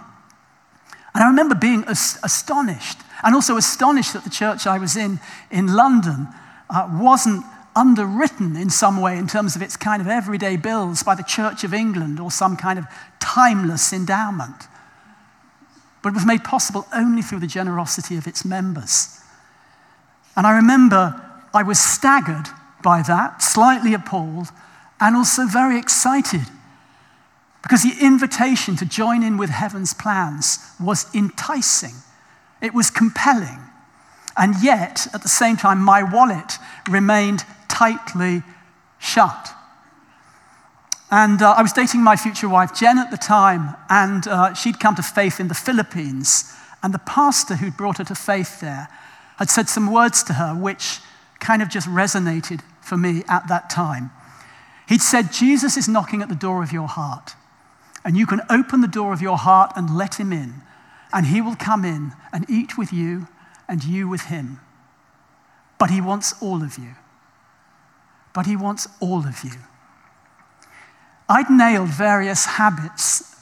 And 1.15 1.23
I 1.23 1.29
remember 1.29 1.55
being 1.55 1.85
astonished, 1.87 2.99
and 3.23 3.35
also 3.35 3.57
astonished 3.57 4.15
that 4.15 4.25
the 4.25 4.31
church 4.31 4.67
I 4.67 4.79
was 4.79 4.97
in 4.97 5.21
in 5.51 5.75
London 5.75 6.27
uh, 6.69 6.89
wasn't 7.01 7.45
underwritten 7.77 8.57
in 8.57 8.71
some 8.71 9.01
way 9.01 9.17
in 9.17 9.27
terms 9.27 9.57
of 9.57 9.63
its 9.63 9.77
kind 9.77 10.03
of 10.03 10.09
everyday 10.09 10.57
bills 10.57 11.03
by 11.03 11.15
the 11.15 11.23
Church 11.23 11.65
of 11.65 11.73
England 11.73 12.21
or 12.21 12.31
some 12.31 12.57
kind 12.57 12.79
of 12.79 12.87
timeless 13.21 13.93
endowment. 13.93 14.69
But 16.03 16.11
it 16.11 16.15
was 16.15 16.27
made 16.27 16.45
possible 16.45 16.87
only 16.93 17.23
through 17.23 17.41
the 17.41 17.47
generosity 17.47 18.17
of 18.17 18.27
its 18.27 18.45
members. 18.45 19.21
And 20.37 20.47
I 20.47 20.57
remember 20.57 21.21
I 21.55 21.63
was 21.63 21.79
staggered 21.79 22.49
by 22.83 23.03
that, 23.03 23.43
slightly 23.43 23.95
appalled, 23.95 24.49
and 25.01 25.17
also 25.17 25.47
very 25.47 25.79
excited. 25.79 26.43
Because 27.63 27.83
the 27.83 28.05
invitation 28.05 28.75
to 28.77 28.85
join 28.85 29.23
in 29.23 29.37
with 29.37 29.51
heaven's 29.51 29.95
plans 29.95 30.59
was 30.81 31.07
enticing, 31.15 31.95
it 32.61 32.75
was 32.75 32.91
compelling. 32.91 33.61
And 34.37 34.55
yet, 34.63 35.07
at 35.13 35.23
the 35.23 35.29
same 35.29 35.57
time, 35.57 35.81
my 35.81 36.03
wallet 36.03 36.55
remained 36.89 37.45
tightly 37.69 38.43
shut. 38.99 39.53
And 41.13 41.43
uh, 41.43 41.53
I 41.59 41.61
was 41.61 41.75
dating 41.75 42.03
my 42.03 42.17
future 42.17 42.49
wife, 42.49 42.75
Jen, 42.75 42.97
at 42.97 43.11
the 43.11 43.19
time, 43.19 43.77
and 43.91 44.27
uh, 44.27 44.55
she'd 44.55 44.81
come 44.81 44.95
to 44.95 45.03
faith 45.03 45.41
in 45.41 45.49
the 45.49 45.55
Philippines. 45.55 46.51
And 46.83 46.95
the 46.95 46.99
pastor 47.01 47.57
who'd 47.57 47.77
brought 47.77 47.99
her 47.99 48.05
to 48.05 48.15
faith 48.15 48.61
there 48.61 48.89
had 49.37 49.51
said 49.51 49.69
some 49.69 49.93
words 49.93 50.23
to 50.23 50.33
her 50.33 50.55
which 50.55 51.01
kind 51.39 51.61
of 51.61 51.69
just 51.69 51.87
resonated 51.87 52.63
for 52.81 52.97
me 52.97 53.25
at 53.29 53.47
that 53.49 53.69
time. 53.69 54.11
He'd 54.89 55.03
said, 55.03 55.33
Jesus 55.33 55.77
is 55.77 55.87
knocking 55.87 56.23
at 56.23 56.31
the 56.31 56.35
door 56.35 56.63
of 56.63 56.73
your 56.73 56.89
heart, 56.89 57.35
and 58.07 58.17
you 58.17 58.25
can 58.25 58.41
open 58.49 58.81
the 58.81 58.89
door 58.89 59.13
of 59.13 59.21
your 59.21 59.37
heart 59.37 59.73
and 59.77 59.95
let 59.95 60.19
him 60.19 60.33
in, 60.33 60.63
and 61.13 61.27
he 61.27 61.43
will 61.43 61.57
come 61.57 61.85
in 61.85 62.13
and 62.33 62.49
eat 62.49 62.79
with 62.79 62.91
you 62.91 63.29
and 63.69 63.85
you 63.85 64.09
with 64.09 64.23
him. 64.23 64.61
But 65.79 65.91
he 65.91 66.01
wants 66.01 66.41
all 66.41 66.63
of 66.63 66.79
you. 66.79 66.95
But 68.33 68.47
he 68.47 68.57
wants 68.57 68.89
all 68.99 69.27
of 69.27 69.45
you. 69.45 69.59
I'd 71.29 71.51
nailed 71.51 71.89
various 71.89 72.45
habits 72.47 73.33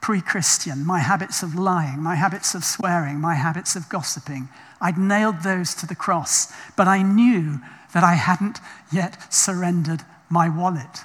pre 0.00 0.20
Christian 0.20 0.84
my 0.84 1.00
habits 1.00 1.42
of 1.42 1.54
lying, 1.54 2.00
my 2.00 2.14
habits 2.14 2.54
of 2.54 2.64
swearing, 2.64 3.20
my 3.20 3.34
habits 3.34 3.76
of 3.76 3.88
gossiping. 3.88 4.48
I'd 4.80 4.98
nailed 4.98 5.42
those 5.42 5.74
to 5.76 5.86
the 5.86 5.94
cross, 5.94 6.52
but 6.76 6.88
I 6.88 7.02
knew 7.02 7.60
that 7.92 8.02
I 8.02 8.14
hadn't 8.14 8.58
yet 8.90 9.32
surrendered 9.32 10.02
my 10.30 10.48
wallet. 10.48 11.04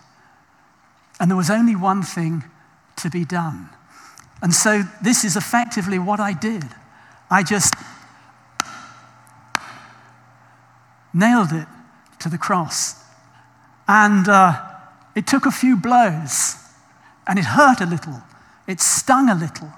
And 1.20 1.30
there 1.30 1.38
was 1.38 1.50
only 1.50 1.76
one 1.76 2.04
thing 2.04 2.44
to 2.98 3.10
be 3.10 3.26
done. 3.26 3.70
And 4.42 4.54
so 4.54 4.84
this 5.04 5.24
is 5.24 5.36
effectively 5.36 6.00
what 6.00 6.20
I 6.20 6.34
did. 6.34 6.64
I 7.30 7.44
just 7.44 7.74
nailed 11.14 11.52
it 11.52 11.68
to 12.20 12.30
the 12.30 12.38
cross. 12.38 13.04
And 13.88 14.28
uh, 14.28 14.75
it 15.16 15.26
took 15.26 15.46
a 15.46 15.52
few 15.52 15.76
blows, 15.78 16.56
and 17.28 17.40
it 17.40 17.46
hurt 17.46 17.82
a 17.82 17.86
little, 17.86 18.22
it 18.68 18.80
stung 18.82 19.30
a 19.30 19.36
little. 19.36 19.72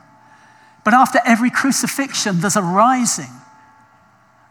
But 0.84 0.94
after 0.94 1.20
every 1.26 1.50
crucifixion, 1.50 2.40
there's 2.40 2.56
a 2.56 2.62
rising. 2.62 3.30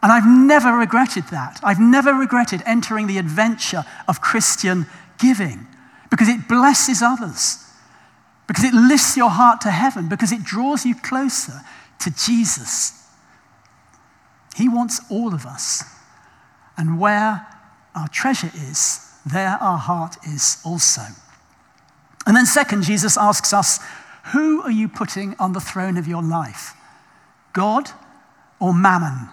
And 0.03 0.11
I've 0.11 0.27
never 0.27 0.71
regretted 0.77 1.25
that. 1.31 1.59
I've 1.63 1.79
never 1.79 2.13
regretted 2.13 2.61
entering 2.65 3.07
the 3.07 3.17
adventure 3.17 3.83
of 4.07 4.21
Christian 4.21 4.85
giving 5.17 5.65
because 6.09 6.29
it 6.29 6.47
blesses 6.47 7.01
others, 7.01 7.65
because 8.47 8.63
it 8.63 8.73
lifts 8.73 9.17
your 9.17 9.29
heart 9.29 9.61
to 9.61 9.71
heaven, 9.71 10.07
because 10.07 10.31
it 10.31 10.43
draws 10.43 10.85
you 10.85 10.95
closer 10.95 11.61
to 11.99 12.11
Jesus. 12.11 12.93
He 14.55 14.69
wants 14.69 15.01
all 15.09 15.33
of 15.33 15.45
us. 15.45 15.83
And 16.77 16.99
where 16.99 17.45
our 17.95 18.07
treasure 18.07 18.51
is, 18.53 19.06
there 19.31 19.57
our 19.61 19.77
heart 19.77 20.17
is 20.25 20.61
also. 20.65 21.01
And 22.25 22.35
then, 22.35 22.45
second, 22.45 22.83
Jesus 22.83 23.17
asks 23.17 23.53
us, 23.53 23.79
Who 24.33 24.61
are 24.61 24.71
you 24.71 24.87
putting 24.87 25.35
on 25.39 25.53
the 25.53 25.61
throne 25.61 25.97
of 25.97 26.07
your 26.07 26.23
life? 26.23 26.73
God 27.53 27.89
or 28.59 28.73
mammon? 28.73 29.29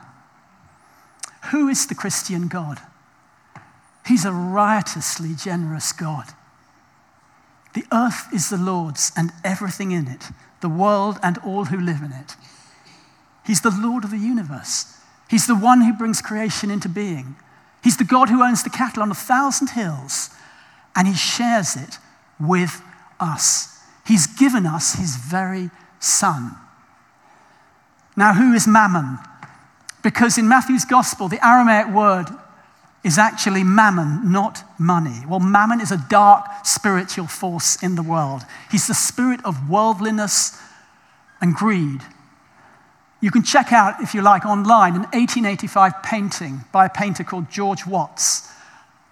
Who 1.50 1.68
is 1.68 1.86
the 1.86 1.94
Christian 1.94 2.48
God? 2.48 2.80
He's 4.06 4.24
a 4.24 4.32
riotously 4.32 5.34
generous 5.34 5.92
God. 5.92 6.26
The 7.74 7.84
earth 7.92 8.28
is 8.32 8.50
the 8.50 8.56
Lord's 8.56 9.10
and 9.16 9.32
everything 9.42 9.90
in 9.90 10.06
it, 10.06 10.28
the 10.60 10.68
world 10.68 11.18
and 11.22 11.38
all 11.38 11.66
who 11.66 11.78
live 11.78 12.02
in 12.02 12.12
it. 12.12 12.36
He's 13.44 13.60
the 13.60 13.74
Lord 13.76 14.04
of 14.04 14.10
the 14.10 14.18
universe. 14.18 14.96
He's 15.28 15.46
the 15.46 15.56
one 15.56 15.82
who 15.82 15.92
brings 15.92 16.22
creation 16.22 16.70
into 16.70 16.88
being. 16.88 17.36
He's 17.84 17.98
the 17.98 18.04
God 18.04 18.30
who 18.30 18.42
owns 18.42 18.62
the 18.62 18.70
cattle 18.70 19.02
on 19.02 19.10
a 19.10 19.14
thousand 19.14 19.70
hills, 19.70 20.30
and 20.96 21.06
he 21.06 21.14
shares 21.14 21.76
it 21.76 21.98
with 22.40 22.82
us. 23.20 23.78
He's 24.06 24.26
given 24.26 24.64
us 24.64 24.94
his 24.94 25.16
very 25.16 25.70
son. 26.00 26.56
Now, 28.16 28.32
who 28.32 28.54
is 28.54 28.66
mammon? 28.66 29.18
Because 30.02 30.38
in 30.38 30.48
Matthew's 30.48 30.86
gospel, 30.86 31.28
the 31.28 31.44
Aramaic 31.46 31.94
word 31.94 32.26
is 33.04 33.18
actually 33.18 33.64
mammon, 33.64 34.32
not 34.32 34.62
money. 34.78 35.22
Well, 35.28 35.40
mammon 35.40 35.80
is 35.80 35.92
a 35.92 36.02
dark 36.08 36.46
spiritual 36.64 37.26
force 37.26 37.82
in 37.82 37.96
the 37.96 38.02
world. 38.02 38.44
He's 38.70 38.86
the 38.86 38.94
spirit 38.94 39.44
of 39.44 39.68
worldliness 39.68 40.58
and 41.42 41.54
greed. 41.54 42.00
You 43.24 43.30
can 43.30 43.42
check 43.42 43.72
out, 43.72 44.02
if 44.02 44.12
you 44.12 44.20
like, 44.20 44.44
online 44.44 44.96
an 44.96 45.04
1885 45.12 46.02
painting 46.02 46.60
by 46.72 46.84
a 46.84 46.90
painter 46.90 47.24
called 47.24 47.50
George 47.50 47.86
Watts. 47.86 48.52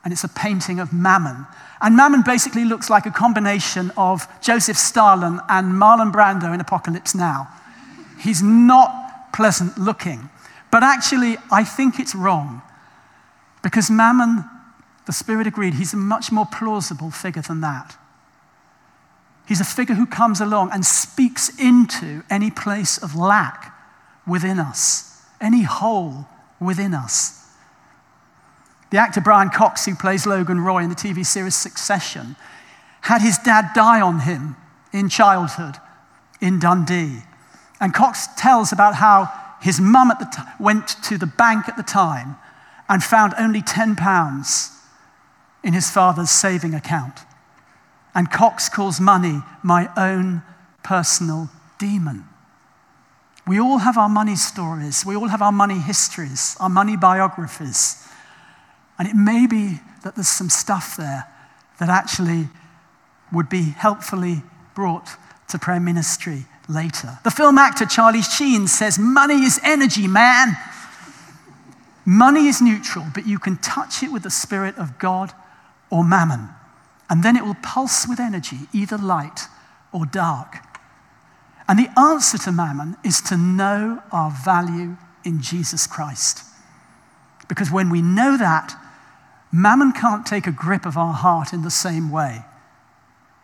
And 0.05 0.13
it's 0.13 0.23
a 0.23 0.29
painting 0.29 0.81
of 0.81 0.93
Mammon. 0.93 1.47
And 1.81 1.97
Mammon 1.97 2.21
basically 2.21 2.67
looks 2.67 2.91
like 2.91 3.07
a 3.07 3.11
combination 3.11 3.91
of 3.97 4.29
Joseph 4.43 4.77
Stalin 4.77 5.41
and 5.49 5.73
Marlon 5.73 6.13
Brando 6.13 6.53
in 6.53 6.61
Apocalypse 6.61 7.15
Now. 7.15 7.49
He's 8.21 8.43
not 8.43 9.33
pleasant 9.33 9.79
looking. 9.79 10.29
But 10.71 10.83
actually, 10.83 11.39
I 11.51 11.65
think 11.65 11.99
it's 11.99 12.15
wrong 12.15 12.61
because 13.63 13.91
Mammon, 13.91 14.45
the 15.07 15.15
Spirit 15.15 15.47
agreed, 15.47 15.73
he's 15.73 15.95
a 15.95 15.97
much 15.97 16.31
more 16.31 16.45
plausible 16.53 17.11
figure 17.11 17.41
than 17.41 17.63
that. 17.63 17.97
He's 19.49 19.63
a 19.63 19.65
figure 19.65 19.95
who 19.95 20.05
comes 20.05 20.39
along 20.39 20.69
and 20.71 20.85
speaks 20.85 21.49
into 21.59 22.25
any 22.29 22.51
place 22.51 22.99
of 22.99 23.17
lack 23.17 23.73
within 24.27 24.59
us, 24.59 25.23
any 25.41 25.63
hole 25.63 26.27
within 26.61 26.95
us. 26.95 27.43
The 28.91 28.99
actor 28.99 29.21
Brian 29.21 29.49
Cox, 29.49 29.87
who 29.87 29.95
plays 29.95 30.27
Logan 30.27 30.61
Roy 30.61 30.83
in 30.83 30.91
the 30.91 30.95
TV 30.95 31.25
series 31.25 31.55
Succession, 31.55 32.37
had 33.03 33.23
his 33.23 33.39
dad 33.39 33.71
die 33.75 34.01
on 34.01 34.21
him 34.21 34.57
in 34.93 35.09
childhood 35.09 35.77
in 36.41 36.59
Dundee. 36.59 37.23
And 37.81 37.95
Cox 37.95 38.29
tells 38.37 38.73
about 38.73 38.97
how 38.97 39.33
his 39.61 39.81
mum 39.81 40.11
at 40.11 40.19
the 40.19 40.27
t- 40.27 40.43
went 40.61 40.89
to 41.05 41.17
the 41.17 41.27
bank 41.27 41.69
at 41.69 41.77
the 41.77 41.83
time 41.83 42.37
and 42.89 43.03
found 43.03 43.33
only 43.39 43.63
10 43.63 43.97
pounds 43.97 44.71
in 45.65 45.73
his 45.73 45.91
father's 45.91 46.31
saving 46.31 46.75
account. 46.75 47.21
And 48.15 48.31
Cox 48.31 48.69
calls 48.69 49.01
money 49.01 49.41
my 49.63 49.89
own 49.97 50.43
personal 50.83 51.49
demon. 51.79 52.27
We 53.47 53.59
all 53.59 53.79
have 53.79 53.99
our 53.99 54.09
money 54.09 54.37
stories. 54.37 55.05
We 55.05 55.17
all 55.17 55.29
have 55.29 55.43
our 55.43 55.53
money 55.53 55.79
histories, 55.79 56.57
our 56.61 56.69
money 56.69 56.97
biographies. 56.97 58.07
And 58.99 59.09
it 59.09 59.15
may 59.15 59.47
be 59.47 59.81
that 60.05 60.15
there's 60.15 60.29
some 60.29 60.51
stuff 60.51 60.97
there 60.97 61.27
that 61.79 61.89
actually 61.89 62.49
would 63.33 63.49
be 63.49 63.63
helpfully 63.63 64.43
brought 64.75 65.09
to 65.49 65.59
prayer 65.59 65.81
ministry 65.81 66.45
later. 66.69 67.19
The 67.25 67.31
film 67.31 67.59
actor 67.59 67.87
Charlie 67.87 68.23
Sheen 68.23 68.69
says, 68.69 68.99
Money 68.99 69.43
is 69.43 69.61
energy, 69.65 70.07
man. 70.07 70.57
Money 72.05 72.49
is 72.49 72.61
neutral, 72.61 73.07
but 73.15 73.27
you 73.27 73.39
can 73.39 73.57
touch 73.59 74.03
it 74.03 74.13
with 74.13 74.23
the 74.23 74.31
Spirit 74.31 74.77
of 74.77 74.99
God 74.99 75.33
or 75.91 76.03
mammon, 76.05 76.49
and 77.09 77.23
then 77.23 77.37
it 77.37 77.45
will 77.45 77.57
pulse 77.63 78.09
with 78.09 78.19
energy, 78.19 78.61
either 78.73 78.97
light 78.97 79.43
or 79.93 80.07
dark. 80.07 80.57
And 81.69 81.79
the 81.79 81.99
answer 81.99 82.39
to 82.39 82.53
mammon 82.53 82.97
is 83.05 83.21
to 83.23 83.37
know 83.37 84.03
our 84.11 84.31
value 84.31 84.97
in 85.25 85.41
Jesus 85.41 85.87
Christ. 85.87 86.45
Because 87.49 87.71
when 87.71 87.91
we 87.91 88.03
know 88.03 88.37
that, 88.37 88.75
mammon 89.53 89.93
can't 89.93 90.27
take 90.27 90.47
a 90.47 90.53
grip 90.53 90.87
of 90.87 90.97
our 90.97 91.13
heart 91.13 91.53
in 91.53 91.63
the 91.63 91.71
same 91.71 92.11
way. 92.11 92.45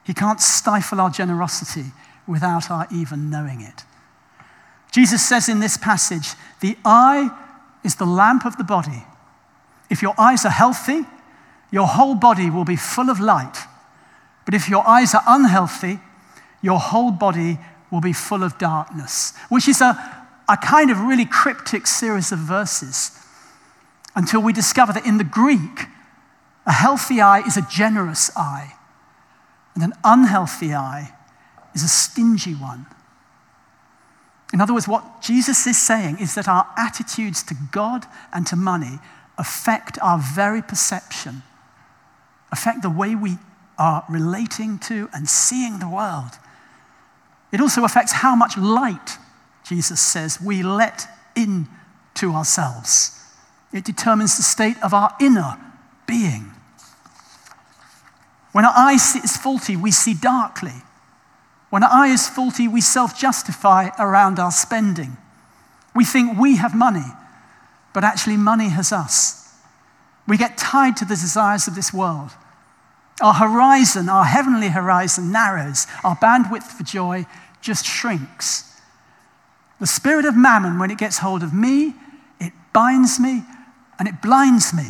He 0.05 0.15
can't 0.15 0.41
stifle 0.41 1.01
our 1.01 1.11
generosity 1.11 1.93
without 2.27 2.71
our 2.71 2.87
even 2.91 3.31
knowing 3.31 3.61
it. 3.61 3.85
Jesus 4.91 5.27
says 5.27 5.49
in 5.49 5.61
this 5.61 5.77
passage, 5.77 6.31
the 6.61 6.77
eye 6.85 7.31
is 7.85 7.97
the 7.97 8.07
lamp 8.07 8.45
of 8.45 8.57
the 8.57 8.65
body. 8.65 9.05
If 9.91 10.03
your 10.03 10.15
eyes 10.19 10.45
are 10.45 10.51
healthy, 10.51 11.03
your 11.71 11.87
whole 11.87 12.15
body 12.15 12.51
will 12.51 12.65
be 12.65 12.77
full 12.77 13.11
of 13.11 13.21
light. 13.21 13.59
But 14.45 14.55
if 14.55 14.69
your 14.69 14.87
eyes 14.89 15.15
are 15.15 15.23
unhealthy, 15.27 16.01
your 16.63 16.79
whole 16.79 17.11
body 17.11 17.59
will 17.91 18.01
be 18.01 18.13
full 18.13 18.43
of 18.43 18.59
darkness, 18.59 19.33
which 19.49 19.69
is 19.69 19.81
a, 19.81 20.27
a 20.49 20.57
kind 20.57 20.91
of 20.91 21.01
really 21.01 21.25
cryptic 21.25 21.87
series 21.87 22.33
of 22.33 22.39
verses 22.39 23.19
until 24.15 24.43
we 24.43 24.53
discover 24.53 24.93
that 24.93 25.07
in 25.07 25.19
the 25.19 25.25
Greek, 25.25 25.87
a 26.67 26.73
healthy 26.73 27.21
eye 27.21 27.41
is 27.47 27.57
a 27.57 27.67
generous 27.71 28.31
eye, 28.37 28.75
and 29.75 29.85
an 29.85 29.93
unhealthy 30.05 30.75
eye 30.75 31.15
is 31.75 31.83
a 31.83 31.89
stingy 31.89 32.53
one. 32.53 32.87
In 34.53 34.61
other 34.61 34.75
words, 34.75 34.89
what 34.89 35.23
Jesus 35.23 35.67
is 35.67 35.81
saying 35.81 36.19
is 36.19 36.35
that 36.35 36.49
our 36.49 36.67
attitudes 36.77 37.43
to 37.45 37.55
God 37.71 38.07
and 38.33 38.47
to 38.47 38.57
money 38.57 38.99
affect 39.37 39.99
our 40.03 40.19
very 40.19 40.63
perception, 40.63 41.43
affect 42.51 42.83
the 42.83 42.91
way 42.91 43.15
we 43.15 43.39
are 43.79 44.05
relating 44.09 44.79
to 44.81 45.09
and 45.13 45.29
seeing 45.29 45.79
the 45.79 45.89
world. 45.89 46.39
It 47.53 47.61
also 47.61 47.85
affects 47.85 48.13
how 48.13 48.35
much 48.35 48.57
light, 48.57 49.17
Jesus 49.65 50.01
says, 50.01 50.41
we 50.41 50.63
let 50.63 51.07
into 51.35 52.33
ourselves. 52.33 53.19
It 53.73 53.85
determines 53.85 54.37
the 54.37 54.43
state 54.43 54.77
of 54.83 54.95
our 54.95 55.15
inner 55.21 55.59
being. 56.07 56.53
When 58.53 58.65
our 58.65 58.73
eye 58.75 58.95
is 58.95 59.37
faulty, 59.37 59.77
we 59.77 59.91
see 59.91 60.15
darkly. 60.15 60.83
When 61.71 61.85
our 61.85 61.91
eye 61.91 62.09
is 62.09 62.29
faulty, 62.29 62.67
we 62.67 62.81
self 62.81 63.19
justify 63.19 63.91
around 63.99 64.39
our 64.39 64.51
spending. 64.51 65.17
We 65.95 66.05
think 66.05 66.39
we 66.39 66.57
have 66.57 66.75
money, 66.75 67.05
but 67.93 68.05
actually, 68.05 68.37
money 68.37 68.69
has 68.69 68.93
us. 68.93 69.55
We 70.27 70.37
get 70.37 70.59
tied 70.59 70.97
to 70.99 71.05
the 71.05 71.15
desires 71.15 71.69
of 71.69 71.75
this 71.75 71.93
world. 71.93 72.31
Our 73.21 73.35
horizon, 73.35 74.09
our 74.09 74.25
heavenly 74.25 74.69
horizon, 74.69 75.33
narrows. 75.33 75.87
Our 76.05 76.17
bandwidth 76.17 76.63
for 76.63 76.85
joy 76.85 77.27
just 77.61 77.85
shrinks. 77.85 78.65
The 79.81 79.87
spirit 79.87 80.25
of 80.25 80.37
mammon, 80.37 80.79
when 80.79 80.91
it 80.91 80.99
gets 80.99 81.19
hold 81.19 81.43
of 81.43 81.53
me, 81.53 81.95
it 82.41 82.53
binds 82.73 83.19
me 83.19 83.43
and 83.99 84.09
it 84.09 84.23
blinds 84.23 84.73
me. 84.73 84.89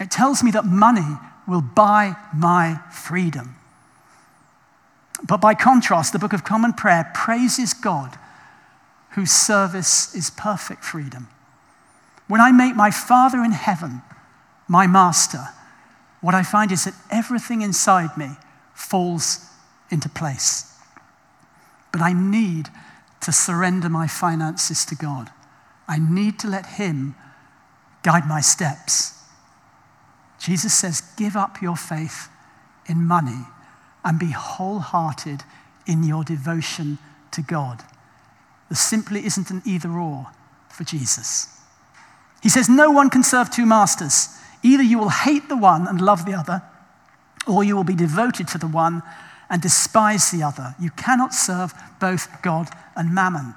It 0.00 0.10
tells 0.10 0.42
me 0.42 0.50
that 0.52 0.64
money 0.64 1.18
will 1.46 1.60
buy 1.60 2.16
my 2.34 2.80
freedom. 2.92 3.56
But 5.26 5.40
by 5.40 5.54
contrast, 5.54 6.12
the 6.12 6.18
Book 6.18 6.32
of 6.32 6.44
Common 6.44 6.72
Prayer 6.72 7.10
praises 7.14 7.74
God 7.74 8.16
whose 9.10 9.30
service 9.30 10.14
is 10.14 10.30
perfect 10.30 10.84
freedom. 10.84 11.28
When 12.28 12.40
I 12.40 12.52
make 12.52 12.76
my 12.76 12.90
Father 12.90 13.42
in 13.42 13.50
heaven 13.52 14.02
my 14.68 14.86
master, 14.86 15.48
what 16.20 16.34
I 16.34 16.42
find 16.42 16.70
is 16.70 16.84
that 16.84 16.94
everything 17.10 17.62
inside 17.62 18.16
me 18.16 18.30
falls 18.74 19.46
into 19.90 20.08
place. 20.08 20.74
But 21.92 22.02
I 22.02 22.12
need 22.12 22.68
to 23.22 23.32
surrender 23.32 23.88
my 23.88 24.06
finances 24.06 24.84
to 24.86 24.94
God. 24.94 25.30
I 25.88 25.98
need 25.98 26.38
to 26.40 26.48
let 26.48 26.66
Him 26.66 27.14
guide 28.02 28.26
my 28.26 28.40
steps. 28.40 29.18
Jesus 30.38 30.72
says, 30.72 31.02
Give 31.16 31.36
up 31.36 31.60
your 31.60 31.76
faith 31.76 32.28
in 32.86 33.04
money 33.04 33.46
and 34.04 34.18
be 34.18 34.30
wholehearted 34.30 35.42
in 35.86 36.02
your 36.02 36.24
devotion 36.24 36.98
to 37.32 37.42
God. 37.42 37.82
There 38.68 38.76
simply 38.76 39.26
isn't 39.26 39.50
an 39.50 39.62
either 39.66 39.90
or 39.90 40.28
for 40.68 40.84
Jesus. 40.84 41.60
He 42.42 42.48
says, 42.48 42.68
No 42.68 42.90
one 42.90 43.10
can 43.10 43.22
serve 43.22 43.50
two 43.50 43.66
masters. 43.66 44.28
Either 44.62 44.82
you 44.82 44.98
will 44.98 45.08
hate 45.08 45.48
the 45.48 45.56
one 45.56 45.86
and 45.86 46.00
love 46.00 46.26
the 46.26 46.34
other, 46.34 46.62
or 47.46 47.64
you 47.64 47.74
will 47.74 47.84
be 47.84 47.94
devoted 47.94 48.46
to 48.48 48.58
the 48.58 48.66
one 48.66 49.02
and 49.48 49.62
despise 49.62 50.30
the 50.30 50.42
other. 50.42 50.74
You 50.78 50.90
cannot 50.90 51.34
serve 51.34 51.72
both 51.98 52.42
God 52.42 52.68
and 52.94 53.14
mammon. 53.14 53.54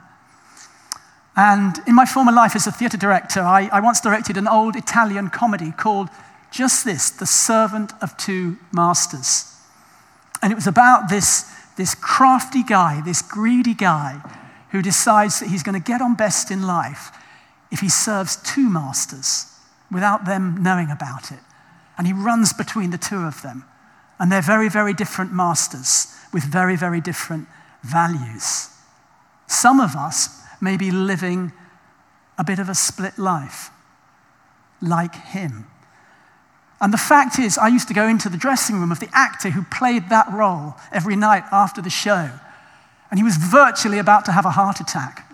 And 1.35 1.75
in 1.87 1.95
my 1.95 2.05
former 2.05 2.31
life 2.31 2.55
as 2.55 2.67
a 2.67 2.71
theatre 2.71 2.97
director, 2.97 3.41
I, 3.41 3.69
I 3.71 3.79
once 3.79 3.99
directed 3.99 4.37
an 4.37 4.47
old 4.47 4.75
Italian 4.75 5.29
comedy 5.29 5.71
called 5.71 6.09
just 6.51 6.85
this 6.85 7.09
The 7.09 7.25
Servant 7.25 7.91
of 8.01 8.15
Two 8.17 8.57
Masters. 8.71 9.51
And 10.41 10.51
it 10.51 10.55
was 10.55 10.67
about 10.67 11.09
this, 11.09 11.51
this 11.75 11.95
crafty 11.95 12.63
guy, 12.63 13.01
this 13.01 13.21
greedy 13.21 13.73
guy, 13.73 14.21
who 14.71 14.81
decides 14.81 15.39
that 15.39 15.49
he's 15.49 15.63
going 15.63 15.79
to 15.79 15.85
get 15.85 16.01
on 16.01 16.15
best 16.15 16.49
in 16.51 16.63
life 16.63 17.11
if 17.71 17.79
he 17.79 17.89
serves 17.89 18.35
two 18.37 18.69
masters 18.69 19.52
without 19.91 20.25
them 20.25 20.61
knowing 20.61 20.89
about 20.89 21.31
it. 21.31 21.39
And 21.97 22.07
he 22.07 22.13
runs 22.13 22.53
between 22.53 22.91
the 22.91 22.97
two 22.97 23.19
of 23.19 23.41
them. 23.41 23.65
And 24.19 24.31
they're 24.31 24.41
very, 24.41 24.69
very 24.69 24.93
different 24.93 25.33
masters 25.33 26.07
with 26.31 26.43
very, 26.43 26.75
very 26.75 27.01
different 27.01 27.47
values. 27.83 28.69
Some 29.47 29.79
of 29.79 29.95
us 29.95 30.41
may 30.61 30.77
be 30.77 30.91
living 30.91 31.51
a 32.37 32.43
bit 32.43 32.59
of 32.59 32.69
a 32.69 32.75
split 32.75 33.17
life, 33.19 33.69
like 34.81 35.15
him. 35.15 35.67
And 36.81 36.91
the 36.91 36.97
fact 36.97 37.39
is, 37.39 37.57
I 37.57 37.67
used 37.67 37.87
to 37.89 37.93
go 37.93 38.07
into 38.07 38.29
the 38.29 38.37
dressing 38.37 38.77
room 38.79 38.91
of 38.91 38.99
the 38.99 39.09
actor 39.13 39.51
who 39.51 39.63
played 39.63 40.09
that 40.09 40.31
role 40.33 40.75
every 40.91 41.15
night 41.15 41.43
after 41.51 41.81
the 41.81 41.89
show, 41.89 42.29
and 43.09 43.19
he 43.19 43.23
was 43.23 43.37
virtually 43.37 43.99
about 43.99 44.25
to 44.25 44.31
have 44.31 44.45
a 44.45 44.51
heart 44.51 44.79
attack. 44.79 45.29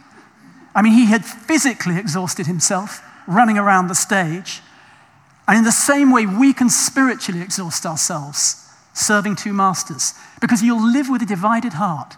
I 0.76 0.82
mean, 0.82 0.94
he 0.94 1.06
had 1.06 1.26
physically 1.26 1.98
exhausted 1.98 2.46
himself 2.46 3.02
running 3.30 3.58
around 3.58 3.88
the 3.88 3.96
stage. 3.96 4.62
And 5.48 5.58
in 5.58 5.64
the 5.64 5.72
same 5.72 6.12
way, 6.12 6.26
we 6.26 6.52
can 6.52 6.70
spiritually 6.70 7.42
exhaust 7.42 7.86
ourselves 7.86 8.66
serving 8.94 9.36
two 9.36 9.54
masters 9.54 10.14
because 10.42 10.62
you'll 10.62 10.92
live 10.92 11.10
with 11.10 11.22
a 11.22 11.26
divided 11.26 11.74
heart. 11.74 12.16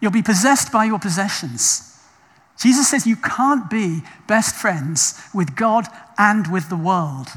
You'll 0.00 0.10
be 0.10 0.22
possessed 0.22 0.72
by 0.72 0.86
your 0.86 0.98
possessions. 0.98 1.86
Jesus 2.60 2.88
says 2.88 3.06
you 3.06 3.16
can't 3.16 3.70
be 3.70 4.00
best 4.26 4.54
friends 4.54 5.20
with 5.32 5.54
God 5.54 5.86
and 6.18 6.50
with 6.50 6.68
the 6.68 6.76
world. 6.76 7.28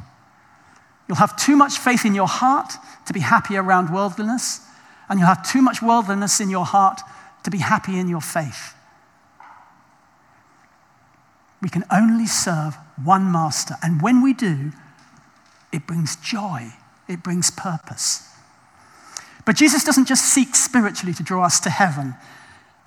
You'll 1.08 1.18
have 1.18 1.38
too 1.38 1.56
much 1.56 1.78
faith 1.78 2.06
in 2.06 2.16
your 2.16 2.28
heart 2.28 2.74
to 3.06 3.14
be 3.14 3.20
happy 3.20 3.58
around 3.58 3.94
worldliness, 3.94 4.62
and 5.10 5.20
you'll 5.20 5.28
have 5.28 5.48
too 5.48 5.62
much 5.62 5.82
worldliness 5.82 6.40
in 6.40 6.50
your 6.50 6.66
heart 6.66 7.02
to 7.44 7.52
be 7.52 7.58
happy 7.58 8.00
in 8.00 8.08
your 8.08 8.22
faith. 8.22 8.74
We 11.62 11.70
can 11.70 11.84
only 11.92 12.26
serve 12.26 12.78
one 13.04 13.32
master. 13.32 13.76
And 13.82 14.02
when 14.02 14.22
we 14.22 14.34
do, 14.34 14.72
it 15.72 15.88
brings 15.88 16.16
joy, 16.18 16.74
it 17.08 17.24
brings 17.24 17.50
purpose. 17.52 18.30
But 19.46 19.56
Jesus 19.56 19.84
doesn't 19.84 20.08
just 20.08 20.26
seek 20.26 20.56
spiritually 20.56 21.14
to 21.14 21.24
draw 21.24 21.44
us 21.44 21.60
to 21.62 21.70
heaven 21.70 22.16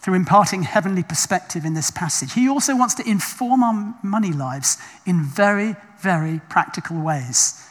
through 0.01 0.15
imparting 0.15 0.63
heavenly 0.63 1.03
perspective 1.03 1.65
in 1.65 1.75
this 1.75 1.91
passage. 1.91 2.35
He 2.35 2.49
also 2.49 2.77
wants 2.77 2.95
to 2.95 3.09
inform 3.09 3.63
our 3.63 3.95
money 4.03 4.33
lives 4.33 4.79
in 5.05 5.25
very, 5.25 5.75
very 6.01 6.41
practical 6.49 7.01
ways. 7.01 7.63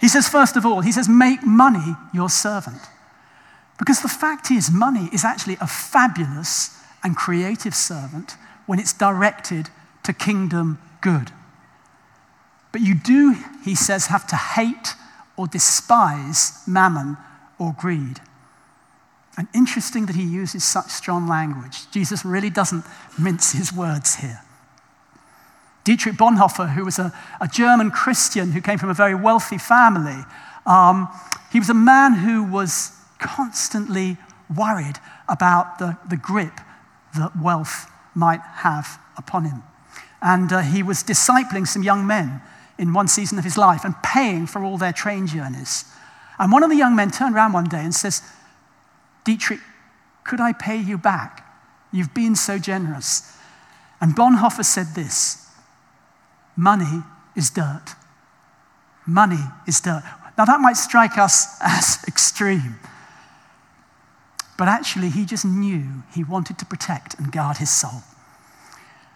He 0.00 0.08
says, 0.08 0.28
first 0.28 0.56
of 0.56 0.64
all, 0.64 0.80
he 0.80 0.92
says, 0.92 1.08
make 1.08 1.44
money 1.44 1.94
your 2.14 2.30
servant. 2.30 2.80
Because 3.78 4.00
the 4.00 4.08
fact 4.08 4.50
is, 4.50 4.70
money 4.70 5.10
is 5.12 5.24
actually 5.24 5.58
a 5.60 5.66
fabulous 5.66 6.78
and 7.04 7.16
creative 7.16 7.74
servant 7.74 8.36
when 8.66 8.78
it's 8.78 8.92
directed 8.92 9.68
to 10.04 10.12
kingdom 10.12 10.78
good. 11.00 11.30
But 12.72 12.82
you 12.82 12.94
do, 12.94 13.36
he 13.64 13.74
says, 13.74 14.06
have 14.06 14.26
to 14.28 14.36
hate 14.36 14.94
or 15.36 15.46
despise 15.46 16.62
mammon 16.66 17.16
or 17.58 17.74
greed. 17.78 18.20
And 19.36 19.48
interesting 19.54 20.06
that 20.06 20.16
he 20.16 20.22
uses 20.22 20.64
such 20.64 20.88
strong 20.88 21.26
language. 21.26 21.90
Jesus 21.90 22.24
really 22.24 22.50
doesn't 22.50 22.84
mince 23.18 23.52
his 23.52 23.72
words 23.72 24.16
here. 24.16 24.40
Dietrich 25.84 26.16
Bonhoeffer, 26.16 26.74
who 26.74 26.84
was 26.84 26.98
a, 26.98 27.12
a 27.40 27.48
German 27.48 27.90
Christian 27.90 28.52
who 28.52 28.60
came 28.60 28.78
from 28.78 28.90
a 28.90 28.94
very 28.94 29.14
wealthy 29.14 29.58
family, 29.58 30.24
um, 30.66 31.08
he 31.50 31.58
was 31.58 31.70
a 31.70 31.74
man 31.74 32.14
who 32.14 32.44
was 32.44 32.92
constantly 33.18 34.16
worried 34.54 34.98
about 35.28 35.78
the, 35.78 35.96
the 36.08 36.16
grip 36.16 36.60
that 37.16 37.32
wealth 37.40 37.90
might 38.14 38.40
have 38.40 39.00
upon 39.16 39.44
him. 39.44 39.62
And 40.22 40.52
uh, 40.52 40.60
he 40.60 40.82
was 40.82 41.02
discipling 41.02 41.66
some 41.66 41.82
young 41.82 42.06
men 42.06 42.42
in 42.78 42.92
one 42.92 43.08
season 43.08 43.38
of 43.38 43.44
his 43.44 43.58
life 43.58 43.84
and 43.84 43.94
paying 44.02 44.46
for 44.46 44.64
all 44.64 44.78
their 44.78 44.92
train 44.92 45.26
journeys. 45.26 45.84
And 46.38 46.50
one 46.50 46.62
of 46.62 46.70
the 46.70 46.76
young 46.76 46.96
men 46.96 47.10
turned 47.10 47.34
around 47.34 47.52
one 47.52 47.68
day 47.68 47.84
and 47.84 47.94
says, 47.94 48.22
Dietrich, 49.24 49.60
could 50.24 50.40
I 50.40 50.52
pay 50.52 50.76
you 50.76 50.96
back? 50.96 51.46
You've 51.92 52.14
been 52.14 52.34
so 52.34 52.58
generous. 52.58 53.36
And 54.00 54.16
Bonhoeffer 54.16 54.64
said 54.64 54.94
this 54.94 55.46
money 56.56 57.02
is 57.36 57.50
dirt. 57.50 57.94
Money 59.06 59.44
is 59.66 59.80
dirt. 59.80 60.02
Now, 60.38 60.44
that 60.44 60.60
might 60.60 60.76
strike 60.76 61.18
us 61.18 61.58
as 61.62 62.02
extreme. 62.06 62.76
But 64.56 64.68
actually, 64.68 65.10
he 65.10 65.24
just 65.24 65.44
knew 65.44 66.02
he 66.14 66.24
wanted 66.24 66.58
to 66.58 66.66
protect 66.66 67.18
and 67.18 67.32
guard 67.32 67.58
his 67.58 67.70
soul. 67.70 68.02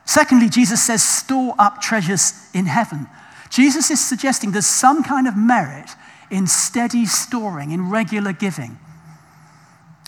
Secondly, 0.04 0.48
Jesus 0.48 0.82
says, 0.82 1.02
store 1.02 1.54
up 1.58 1.80
treasures 1.80 2.48
in 2.52 2.66
heaven. 2.66 3.06
Jesus 3.50 3.90
is 3.90 4.04
suggesting 4.04 4.52
there's 4.52 4.66
some 4.66 5.02
kind 5.02 5.26
of 5.26 5.36
merit 5.36 5.90
in 6.30 6.46
steady 6.46 7.06
storing, 7.06 7.70
in 7.70 7.90
regular 7.90 8.32
giving. 8.32 8.78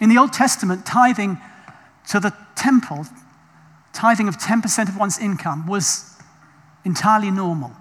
In 0.01 0.09
the 0.09 0.19
Old 0.19 0.33
Testament, 0.33 0.85
tithing 0.85 1.39
to 2.09 2.21
the 2.21 2.35
temple, 2.55 3.07
tithing 3.93 4.29
of 4.29 4.37
10% 4.37 4.89
of 4.89 4.97
one's 4.97 5.19
income, 5.19 5.67
was 5.67 6.19
entirely 6.85 7.31
normal. 7.31 7.73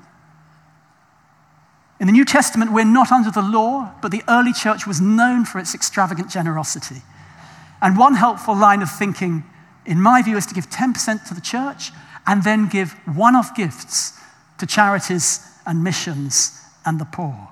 In 2.00 2.08
the 2.08 2.14
New 2.14 2.26
Testament, 2.26 2.74
we're 2.74 2.86
not 2.86 3.12
under 3.12 3.32
the 3.32 3.42
law, 3.42 3.92
but 4.02 4.12
the 4.12 4.24
early 4.28 4.54
church 4.54 4.86
was 4.86 5.00
known 5.00 5.46
for 5.46 5.60
its 5.60 5.74
extravagant 5.74 6.30
generosity. 6.30 7.02
And 7.82 7.98
one 7.98 8.16
helpful 8.16 8.56
line 8.56 8.82
of 8.82 8.92
thinking, 8.92 9.44
in 9.86 10.02
my 10.02 10.22
view, 10.22 10.38
is 10.38 10.46
to 10.48 10.54
give 10.54 10.70
10% 10.70 11.28
to 11.28 11.34
the 11.34 11.42
church 11.42 11.92
and 12.28 12.44
then 12.44 12.68
give 12.68 12.94
one 13.16 13.36
off 13.36 13.56
gifts 13.56 14.14
to 14.58 14.66
charities 14.66 15.40
and 15.66 15.84
missions 15.84 16.60
and 16.86 17.00
the 17.00 17.06
poor. 17.06 17.50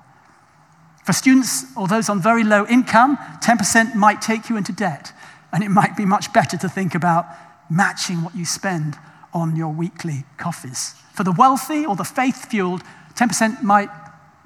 For 1.04 1.12
students 1.12 1.64
or 1.76 1.86
those 1.86 2.08
on 2.08 2.20
very 2.20 2.44
low 2.44 2.66
income, 2.66 3.18
10% 3.42 3.94
might 3.94 4.22
take 4.22 4.48
you 4.48 4.56
into 4.56 4.72
debt, 4.72 5.12
and 5.52 5.62
it 5.62 5.68
might 5.68 5.96
be 5.96 6.06
much 6.06 6.32
better 6.32 6.56
to 6.56 6.68
think 6.68 6.94
about 6.94 7.26
matching 7.70 8.22
what 8.22 8.34
you 8.34 8.44
spend 8.44 8.96
on 9.32 9.56
your 9.56 9.72
weekly 9.72 10.24
coffees. 10.38 10.94
For 11.12 11.24
the 11.24 11.32
wealthy 11.32 11.84
or 11.84 11.94
the 11.94 12.04
faith 12.04 12.46
fueled, 12.50 12.82
10% 13.14 13.62
might 13.62 13.90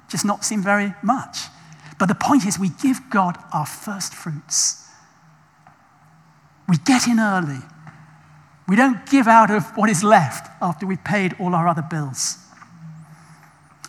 just 0.09 0.25
not 0.25 0.43
seem 0.43 0.61
very 0.61 0.93
much. 1.01 1.37
But 1.97 2.07
the 2.07 2.15
point 2.15 2.45
is, 2.45 2.59
we 2.59 2.69
give 2.69 3.09
God 3.09 3.37
our 3.53 3.65
first 3.65 4.13
fruits. 4.13 4.87
We 6.67 6.77
get 6.77 7.07
in 7.07 7.19
early. 7.19 7.59
We 8.69 8.75
don't 8.75 9.03
give 9.09 9.27
out 9.27 9.49
of 9.49 9.75
what 9.75 9.89
is 9.89 10.03
left 10.03 10.47
after 10.61 10.85
we've 10.85 11.03
paid 11.03 11.35
all 11.39 11.55
our 11.55 11.67
other 11.67 11.81
bills. 11.81 12.37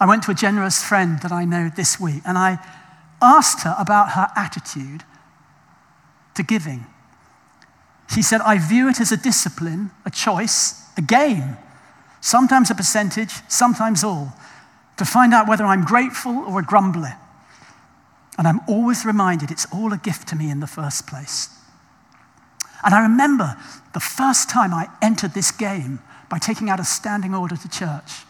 I 0.00 0.06
went 0.06 0.22
to 0.22 0.30
a 0.30 0.34
generous 0.34 0.82
friend 0.82 1.20
that 1.20 1.30
I 1.30 1.44
know 1.44 1.68
this 1.76 2.00
week 2.00 2.22
and 2.24 2.38
I 2.38 2.58
asked 3.20 3.62
her 3.64 3.76
about 3.78 4.12
her 4.12 4.28
attitude 4.34 5.04
to 6.34 6.42
giving. 6.42 6.86
She 8.12 8.22
said, 8.22 8.40
I 8.40 8.56
view 8.56 8.88
it 8.88 9.02
as 9.02 9.12
a 9.12 9.18
discipline, 9.18 9.90
a 10.06 10.10
choice, 10.10 10.82
a 10.96 11.02
game, 11.02 11.58
sometimes 12.22 12.70
a 12.70 12.74
percentage, 12.74 13.32
sometimes 13.48 14.02
all, 14.02 14.32
to 14.96 15.04
find 15.04 15.34
out 15.34 15.46
whether 15.46 15.66
I'm 15.66 15.84
grateful 15.84 16.38
or 16.48 16.60
a 16.60 16.64
grumbler. 16.64 17.18
And 18.38 18.48
I'm 18.48 18.60
always 18.66 19.04
reminded 19.04 19.50
it's 19.50 19.66
all 19.74 19.92
a 19.92 19.98
gift 19.98 20.28
to 20.28 20.36
me 20.36 20.50
in 20.50 20.60
the 20.60 20.66
first 20.66 21.06
place. 21.06 21.50
And 22.82 22.94
I 22.94 23.02
remember 23.02 23.56
the 23.92 24.00
first 24.00 24.48
time 24.48 24.72
I 24.72 24.88
entered 25.02 25.34
this 25.34 25.50
game 25.50 26.00
by 26.28 26.38
taking 26.38 26.70
out 26.70 26.80
a 26.80 26.84
standing 26.84 27.34
order 27.34 27.56
to 27.56 27.68
church. 27.68 28.24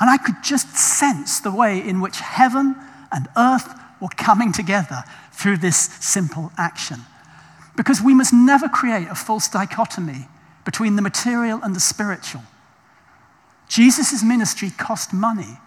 And 0.00 0.10
I 0.10 0.16
could 0.16 0.36
just 0.42 0.76
sense 0.76 1.40
the 1.40 1.52
way 1.52 1.78
in 1.78 2.00
which 2.00 2.18
heaven 2.18 2.74
and 3.12 3.28
earth 3.36 3.72
were 4.00 4.08
coming 4.16 4.52
together 4.52 5.04
through 5.32 5.58
this 5.58 5.76
simple 5.76 6.52
action. 6.58 7.00
Because 7.76 8.00
we 8.00 8.14
must 8.14 8.32
never 8.32 8.68
create 8.68 9.08
a 9.08 9.14
false 9.14 9.48
dichotomy 9.48 10.28
between 10.64 10.96
the 10.96 11.02
material 11.02 11.60
and 11.62 11.74
the 11.76 11.80
spiritual. 11.80 12.42
Jesus' 13.68 14.22
ministry 14.22 14.70
cost 14.70 15.12
money, 15.12 15.58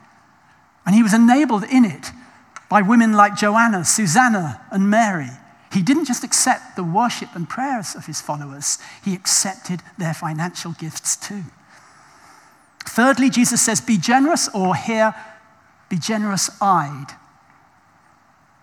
and 0.85 0.95
he 0.95 1.03
was 1.03 1.13
enabled 1.13 1.63
in 1.63 1.85
it 1.85 2.11
by 2.69 2.81
women 2.81 3.13
like 3.13 3.35
Joanna, 3.35 3.85
Susanna, 3.85 4.61
and 4.71 4.89
Mary. 4.89 5.29
He 5.71 5.81
didn't 5.81 6.05
just 6.05 6.23
accept 6.23 6.75
the 6.75 6.83
worship 6.83 7.35
and 7.35 7.47
prayers 7.47 7.95
of 7.95 8.05
his 8.05 8.21
followers, 8.21 8.79
he 9.03 9.13
accepted 9.13 9.81
their 9.97 10.13
financial 10.13 10.71
gifts 10.73 11.15
too. 11.15 11.43
Thirdly, 12.85 13.29
Jesus 13.29 13.61
says, 13.61 13.81
Be 13.81 13.97
generous, 13.97 14.49
or 14.53 14.75
here, 14.75 15.13
be 15.89 15.97
generous 15.97 16.49
eyed. 16.61 17.07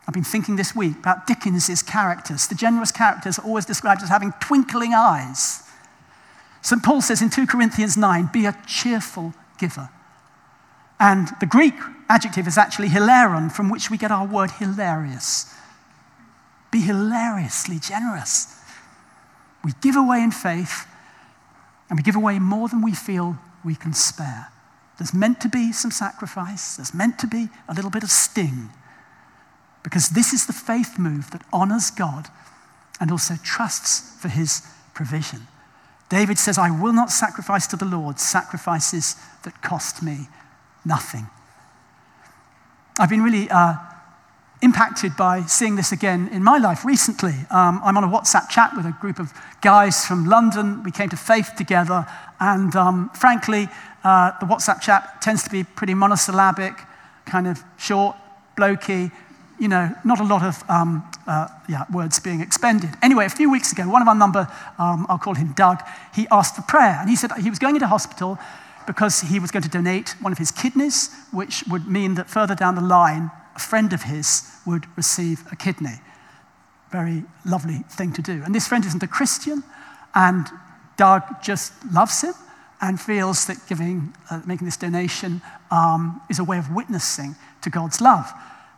I've 0.06 0.14
been 0.14 0.24
thinking 0.24 0.56
this 0.56 0.74
week 0.74 0.98
about 0.98 1.26
Dickens's 1.26 1.82
characters. 1.82 2.46
The 2.46 2.54
generous 2.54 2.92
characters 2.92 3.38
are 3.38 3.44
always 3.44 3.64
described 3.64 4.02
as 4.02 4.08
having 4.08 4.32
twinkling 4.40 4.92
eyes. 4.94 5.62
St. 6.60 6.82
Paul 6.82 7.00
says 7.00 7.22
in 7.22 7.30
2 7.30 7.46
Corinthians 7.46 7.96
9, 7.96 8.30
Be 8.32 8.46
a 8.46 8.56
cheerful 8.66 9.34
giver. 9.58 9.88
And 10.98 11.28
the 11.40 11.46
Greek 11.46 11.74
adjective 12.08 12.46
is 12.46 12.58
actually 12.58 12.88
hilaron, 12.88 13.50
from 13.50 13.70
which 13.70 13.90
we 13.90 13.98
get 13.98 14.10
our 14.10 14.26
word 14.26 14.50
hilarious. 14.52 15.53
Be 16.74 16.80
hilariously 16.80 17.78
generous. 17.78 18.60
We 19.62 19.70
give 19.80 19.94
away 19.94 20.24
in 20.24 20.32
faith, 20.32 20.88
and 21.88 21.96
we 21.96 22.02
give 22.02 22.16
away 22.16 22.40
more 22.40 22.68
than 22.68 22.82
we 22.82 22.92
feel 22.92 23.38
we 23.64 23.76
can 23.76 23.92
spare. 23.92 24.48
There's 24.98 25.14
meant 25.14 25.40
to 25.42 25.48
be 25.48 25.70
some 25.70 25.92
sacrifice, 25.92 26.74
there's 26.74 26.92
meant 26.92 27.20
to 27.20 27.28
be 27.28 27.48
a 27.68 27.74
little 27.74 27.92
bit 27.92 28.02
of 28.02 28.10
sting, 28.10 28.70
because 29.84 30.08
this 30.08 30.32
is 30.32 30.46
the 30.46 30.52
faith 30.52 30.98
move 30.98 31.30
that 31.30 31.42
honors 31.52 31.92
God 31.92 32.26
and 32.98 33.12
also 33.12 33.34
trusts 33.44 34.20
for 34.20 34.28
his 34.28 34.66
provision. 34.94 35.46
David 36.08 36.40
says, 36.40 36.58
I 36.58 36.72
will 36.72 36.92
not 36.92 37.12
sacrifice 37.12 37.68
to 37.68 37.76
the 37.76 37.84
Lord 37.84 38.18
sacrifices 38.18 39.14
that 39.44 39.62
cost 39.62 40.02
me 40.02 40.26
nothing. 40.84 41.28
I've 42.98 43.10
been 43.10 43.22
really 43.22 43.48
uh, 43.48 43.76
impacted 44.64 45.14
by 45.14 45.42
seeing 45.42 45.76
this 45.76 45.92
again 45.92 46.26
in 46.32 46.42
my 46.42 46.56
life 46.56 46.86
recently. 46.86 47.34
Um, 47.50 47.82
I'm 47.84 47.98
on 47.98 48.04
a 48.04 48.08
WhatsApp 48.08 48.48
chat 48.48 48.70
with 48.74 48.86
a 48.86 48.96
group 48.98 49.18
of 49.18 49.30
guys 49.60 50.06
from 50.06 50.24
London. 50.24 50.82
We 50.82 50.90
came 50.90 51.10
to 51.10 51.16
faith 51.16 51.50
together, 51.56 52.06
and 52.40 52.74
um, 52.74 53.10
frankly, 53.10 53.68
uh, 54.02 54.32
the 54.40 54.46
WhatsApp 54.46 54.80
chat 54.80 55.20
tends 55.20 55.42
to 55.44 55.50
be 55.50 55.64
pretty 55.64 55.92
monosyllabic, 55.92 56.72
kind 57.26 57.46
of 57.46 57.62
short, 57.76 58.16
blokey, 58.56 59.12
you 59.60 59.68
know, 59.68 59.94
not 60.02 60.18
a 60.18 60.24
lot 60.24 60.42
of 60.42 60.68
um, 60.70 61.04
uh, 61.26 61.46
yeah, 61.68 61.84
words 61.92 62.18
being 62.18 62.40
expended. 62.40 62.88
Anyway, 63.02 63.26
a 63.26 63.30
few 63.30 63.50
weeks 63.50 63.70
ago, 63.70 63.86
one 63.88 64.00
of 64.00 64.08
our 64.08 64.14
number, 64.14 64.48
um, 64.78 65.04
I'll 65.10 65.18
call 65.18 65.34
him 65.34 65.52
Doug, 65.52 65.82
he 66.14 66.26
asked 66.30 66.56
for 66.56 66.62
prayer, 66.62 66.96
and 67.00 67.10
he 67.10 67.16
said 67.16 67.30
he 67.40 67.50
was 67.50 67.58
going 67.58 67.76
into 67.76 67.86
hospital 67.86 68.38
because 68.86 69.20
he 69.20 69.38
was 69.38 69.50
going 69.50 69.62
to 69.62 69.68
donate 69.68 70.14
one 70.22 70.32
of 70.32 70.38
his 70.38 70.50
kidneys, 70.50 71.14
which 71.32 71.64
would 71.70 71.86
mean 71.86 72.14
that 72.14 72.30
further 72.30 72.54
down 72.54 72.74
the 72.74 72.80
line, 72.80 73.30
a 73.54 73.58
friend 73.58 73.92
of 73.92 74.02
his 74.02 74.50
would 74.66 74.86
receive 74.96 75.44
a 75.52 75.56
kidney. 75.56 76.00
Very 76.90 77.24
lovely 77.44 77.78
thing 77.90 78.12
to 78.12 78.22
do. 78.22 78.42
And 78.44 78.54
this 78.54 78.68
friend 78.68 78.84
isn't 78.84 79.02
a 79.02 79.08
Christian, 79.08 79.62
and 80.14 80.46
Doug 80.96 81.22
just 81.42 81.72
loves 81.92 82.22
him 82.22 82.34
and 82.80 83.00
feels 83.00 83.46
that 83.46 83.56
giving, 83.68 84.14
uh, 84.30 84.40
making 84.46 84.66
this 84.66 84.76
donation 84.76 85.40
um, 85.70 86.20
is 86.28 86.38
a 86.38 86.44
way 86.44 86.58
of 86.58 86.70
witnessing 86.70 87.34
to 87.62 87.70
God's 87.70 88.00
love. 88.00 88.30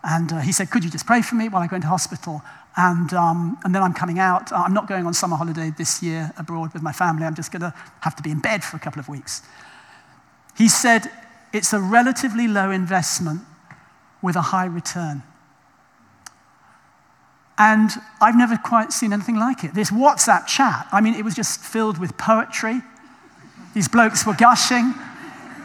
And 0.04 0.32
uh, 0.32 0.38
he 0.38 0.52
said, 0.52 0.70
Could 0.70 0.84
you 0.84 0.90
just 0.90 1.06
pray 1.06 1.22
for 1.22 1.34
me 1.34 1.48
while 1.48 1.62
I 1.62 1.66
go 1.66 1.76
into 1.76 1.88
hospital? 1.88 2.42
And, 2.76 3.12
um, 3.14 3.58
and 3.64 3.74
then 3.74 3.82
I'm 3.82 3.94
coming 3.94 4.18
out. 4.18 4.52
I'm 4.52 4.74
not 4.74 4.86
going 4.86 5.06
on 5.06 5.14
summer 5.14 5.36
holiday 5.36 5.72
this 5.76 6.02
year 6.02 6.30
abroad 6.38 6.72
with 6.74 6.82
my 6.82 6.92
family. 6.92 7.24
I'm 7.24 7.34
just 7.34 7.50
going 7.50 7.62
to 7.62 7.74
have 8.00 8.14
to 8.16 8.22
be 8.22 8.30
in 8.30 8.40
bed 8.40 8.62
for 8.62 8.76
a 8.76 8.80
couple 8.80 9.00
of 9.00 9.08
weeks. 9.08 9.42
He 10.56 10.68
said, 10.68 11.10
It's 11.52 11.72
a 11.72 11.80
relatively 11.80 12.46
low 12.46 12.70
investment 12.70 13.40
with 14.22 14.36
a 14.36 14.42
high 14.42 14.66
return. 14.66 15.22
And 17.58 17.90
I've 18.20 18.36
never 18.36 18.56
quite 18.58 18.92
seen 18.92 19.12
anything 19.12 19.36
like 19.36 19.64
it. 19.64 19.74
This 19.74 19.90
WhatsApp 19.90 20.46
chat, 20.46 20.86
I 20.92 21.00
mean, 21.00 21.14
it 21.14 21.24
was 21.24 21.34
just 21.34 21.60
filled 21.60 21.98
with 21.98 22.18
poetry. 22.18 22.82
These 23.74 23.88
blokes 23.88 24.26
were 24.26 24.34
gushing. 24.34 24.94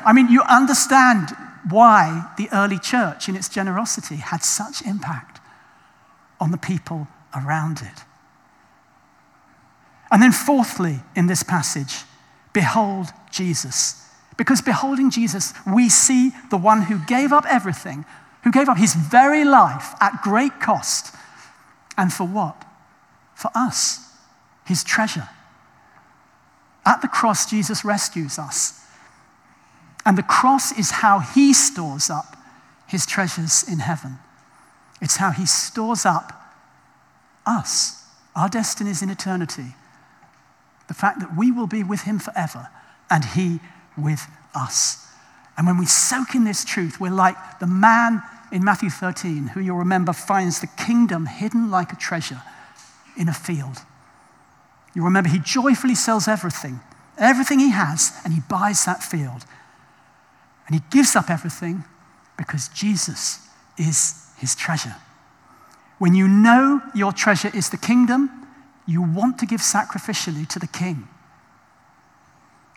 I 0.06 0.14
mean, 0.14 0.30
you 0.30 0.42
understand 0.44 1.30
why 1.70 2.28
the 2.38 2.50
early 2.54 2.80
church, 2.80 3.28
in 3.28 3.36
its 3.36 3.50
generosity, 3.50 4.16
had 4.16 4.44
such 4.44 4.82
impact 4.84 5.40
on 6.40 6.52
the 6.52 6.58
people 6.58 7.08
around 7.36 7.82
it. 7.82 8.04
And 10.12 10.22
then, 10.22 10.32
fourthly, 10.32 11.00
in 11.16 11.28
this 11.28 11.44
passage, 11.44 12.04
behold 12.52 13.08
Jesus. 13.32 14.06
Because 14.38 14.62
beholding 14.62 15.12
Jesus, 15.12 15.54
we 15.72 15.88
see 15.88 16.32
the 16.50 16.58
one 16.58 16.84
who 16.84 17.00
gave 17.06 17.32
up 17.32 17.46
everything, 17.48 18.06
who 18.43 18.51
gave 18.51 18.69
up 18.69 18.77
his 18.77 18.95
very 18.95 19.43
life 19.43 19.93
at 20.01 20.21
great 20.23 20.60
cost. 20.60 21.15
And 21.97 22.12
for 22.12 22.25
what? 22.25 22.65
For 23.36 23.51
us, 23.54 23.99
his 24.65 24.84
treasure. 24.84 25.30
At 26.86 27.01
the 27.01 27.08
cross, 27.08 27.49
Jesus 27.49 27.86
rescues 27.86 28.39
us. 28.39 28.84
And 30.06 30.17
the 30.17 30.23
cross 30.23 30.77
is 30.77 30.91
how 30.91 31.19
he 31.19 31.54
stores 31.54 32.10
up 32.10 32.36
his 32.88 33.06
treasures 33.06 33.63
in 33.63 33.80
heaven. 33.80 34.17
It's 35.01 35.17
how 35.17 35.32
he 35.32 35.45
stores 35.45 36.06
up 36.06 36.34
us, 37.45 38.04
our 38.36 38.49
destinies 38.49 39.01
in 39.01 39.10
eternity. 39.10 39.75
The 40.88 40.93
fact 40.93 41.19
that 41.19 41.38
we 41.38 41.51
will 41.51 41.67
be 41.67 41.84
with 41.84 42.01
him 42.01 42.19
forever 42.19 42.69
and 43.10 43.23
he 43.23 43.60
with 43.97 44.27
us. 44.56 45.08
And 45.58 45.68
when 45.68 45.78
we 45.78 45.86
soak 45.86 46.36
in 46.36 46.44
this 46.44 46.64
truth, 46.66 47.00
we're 47.00 47.12
like 47.12 47.60
the 47.60 47.68
man 47.68 48.22
in 48.52 48.64
Matthew 48.64 48.90
13 48.90 49.48
who 49.48 49.60
you'll 49.60 49.78
remember 49.78 50.14
finds 50.14 50.60
the 50.60 50.68
kingdom 50.68 51.26
hidden 51.26 51.70
like 51.70 51.94
a 51.94 51.96
treasure 51.96 52.42
in 53.18 53.30
a 53.30 53.34
field. 53.34 53.78
You 54.94 55.04
remember 55.04 55.30
he 55.30 55.40
joyfully 55.40 55.96
sells 55.96 56.28
everything, 56.28 56.82
everything 57.18 57.60
he 57.60 57.72
has, 57.72 58.12
and 58.24 58.34
he 58.34 58.42
buys 58.50 58.86
that 58.86 59.02
field. 59.02 59.46
And 60.68 60.76
he 60.76 60.82
gives 60.90 61.16
up 61.16 61.30
everything 61.30 61.84
because 62.38 62.70
Jesus 62.70 63.48
is 63.78 64.28
his 64.38 64.56
treasure. 64.56 64.96
When 65.98 66.16
you 66.16 66.28
know 66.28 66.82
your 66.96 67.12
treasure 67.12 67.52
is 67.54 67.70
the 67.70 67.78
kingdom, 67.78 68.30
you 68.88 69.02
want 69.02 69.38
to 69.40 69.46
give 69.46 69.62
sacrificially 69.62 70.48
to 70.50 70.60
the 70.60 70.68
king. 70.68 71.08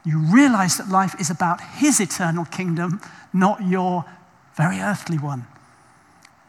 You 0.04 0.18
realize 0.18 0.76
that 0.76 0.88
life 0.88 1.14
is 1.18 1.30
about 1.30 1.60
his 1.60 2.00
eternal 2.00 2.44
kingdom, 2.44 3.00
not 3.32 3.66
your 3.66 4.04
very 4.56 4.78
earthly 4.80 5.18
one. 5.18 5.46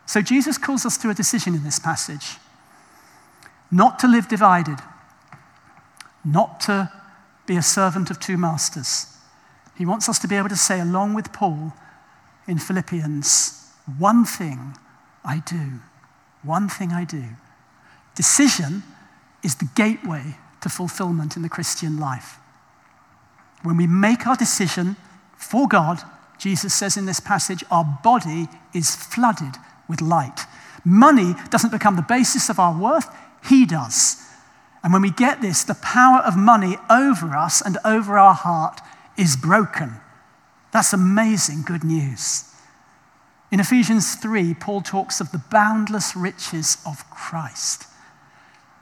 So 0.06 0.22
Jesus 0.22 0.58
calls 0.58 0.86
us 0.86 0.98
to 1.00 1.10
a 1.10 1.13
decision 1.13 1.56
in 1.56 1.63
this 1.63 1.80
passage 1.80 2.38
not 3.72 3.98
to 4.00 4.08
live 4.08 4.28
divided, 4.28 4.78
not 6.24 6.60
to 6.62 6.89
be 7.48 7.58
a 7.58 7.62
servant 7.62 8.12
of 8.12 8.20
two 8.20 8.38
masters 8.38 9.15
he 9.78 9.86
wants 9.86 10.08
us 10.08 10.20
to 10.20 10.28
be 10.28 10.36
able 10.36 10.50
to 10.50 10.56
say, 10.56 10.80
along 10.80 11.13
with 11.13 11.34
Paul 11.34 11.74
in 12.48 12.58
Philippians, 12.58 13.72
one 13.98 14.26
thing 14.26 14.76
I 15.24 15.44
do, 15.46 15.80
one 16.44 16.70
thing 16.70 16.91
I 16.91 17.04
do. 17.04 17.24
Decision 18.15 18.84
is 19.44 19.56
the 19.56 19.70
gateway 19.76 20.38
to 20.62 20.70
fulfillment 20.70 21.36
in 21.36 21.41
the 21.41 21.50
Christian 21.50 22.00
life. 22.00 22.38
When 23.63 23.78
we 23.78 23.88
make 23.88 24.28
our 24.28 24.36
decision 24.36 24.96
for 25.38 25.68
God, 25.68 26.02
Jesus 26.38 26.74
says 26.74 26.98
in 26.98 27.06
this 27.06 27.20
passage, 27.20 27.63
our 27.72 28.00
body 28.04 28.48
is 28.74 28.96
flooded 28.96 29.56
with 29.88 30.02
light. 30.02 30.41
Money 30.84 31.36
doesn't 31.50 31.72
become 31.72 31.96
the 31.96 32.02
basis 32.02 32.50
of 32.50 32.60
our 32.60 32.78
worth, 32.78 33.10
He 33.48 33.65
does. 33.65 34.22
And 34.84 34.94
when 34.94 35.02
we 35.02 35.10
get 35.10 35.41
this, 35.41 35.63
the 35.63 35.76
power 35.76 36.20
of 36.20 36.38
money 36.38 36.78
over 36.89 37.36
us 37.36 37.60
and 37.60 37.78
over 37.84 38.20
our 38.20 38.36
heart 38.36 38.82
is 39.18 39.36
broken. 39.36 39.96
That's 40.72 40.94
amazing 40.94 41.63
good 41.63 41.84
news. 41.84 42.44
In 43.52 43.60
Ephesians 43.60 44.15
3, 44.15 44.54
Paul 44.56 44.82
talks 44.82 45.22
of 45.22 45.32
the 45.32 45.41
boundless 45.50 46.15
riches 46.15 46.78
of 46.86 47.10
Christ, 47.10 47.86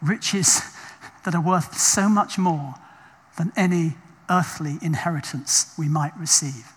riches 0.02 0.62
that 1.24 1.36
are 1.36 1.42
worth 1.42 1.78
so 1.78 2.10
much 2.10 2.38
more 2.38 2.76
than 3.38 3.54
any 3.56 3.96
earthly 4.34 4.78
inheritance 4.82 5.74
we 5.78 5.88
might 5.88 6.18
receive. 6.18 6.72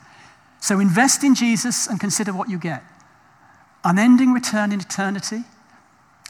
So 0.60 0.80
invest 0.80 1.24
in 1.24 1.34
Jesus 1.34 1.86
and 1.86 2.00
consider 2.00 2.32
what 2.32 2.50
you 2.50 2.58
get 2.58 2.82
unending 3.84 4.32
return 4.32 4.72
in 4.72 4.80
eternity 4.80 5.44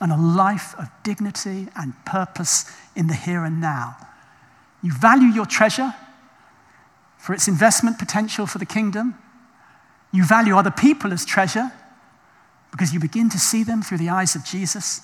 and 0.02 0.12
a 0.12 0.16
life 0.16 0.74
of 0.78 0.90
dignity 1.02 1.68
and 1.74 1.94
purpose 2.04 2.70
in 2.94 3.06
the 3.06 3.14
here 3.14 3.44
and 3.44 3.62
now. 3.62 3.96
You 4.82 4.92
value 4.92 5.28
your 5.28 5.46
treasure 5.46 5.94
for 7.16 7.32
its 7.32 7.48
investment 7.48 7.98
potential 7.98 8.46
for 8.46 8.58
the 8.58 8.66
kingdom. 8.66 9.14
You 10.12 10.26
value 10.26 10.54
other 10.54 10.70
people 10.70 11.14
as 11.14 11.24
treasure 11.24 11.72
because 12.72 12.92
you 12.92 13.00
begin 13.00 13.30
to 13.30 13.38
see 13.38 13.64
them 13.64 13.80
through 13.80 13.98
the 13.98 14.10
eyes 14.10 14.36
of 14.36 14.44
Jesus. 14.44 15.00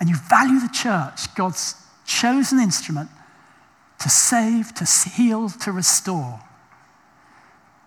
And 0.00 0.08
you 0.08 0.16
value 0.16 0.58
the 0.58 0.74
church, 0.74 1.32
God's 1.36 1.76
chosen 2.04 2.58
instrument 2.58 3.08
to 4.00 4.08
save, 4.08 4.74
to 4.74 4.84
heal, 5.10 5.48
to 5.48 5.72
restore. 5.72 6.40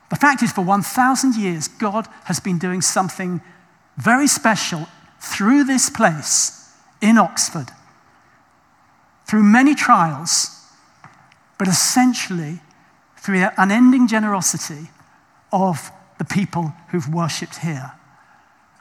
The 0.10 0.18
fact 0.18 0.44
is, 0.44 0.52
for 0.52 0.62
1,000 0.62 1.36
years, 1.36 1.68
God 1.68 2.08
has 2.26 2.40
been 2.40 2.60
doing 2.60 2.82
something 2.82 3.42
very 3.98 4.28
special 4.28 4.88
through 5.20 5.64
this 5.64 5.90
place 5.90 6.74
in 7.02 7.18
Oxford, 7.18 7.70
through 9.26 9.44
many 9.44 9.74
trials, 9.74 10.68
but 11.58 11.68
essentially 11.68 12.60
through 13.18 13.40
the 13.40 13.62
unending 13.62 14.08
generosity 14.08 14.90
of 15.54 15.92
the 16.18 16.26
people 16.26 16.74
who've 16.90 17.14
worshipped 17.14 17.60
here. 17.60 17.94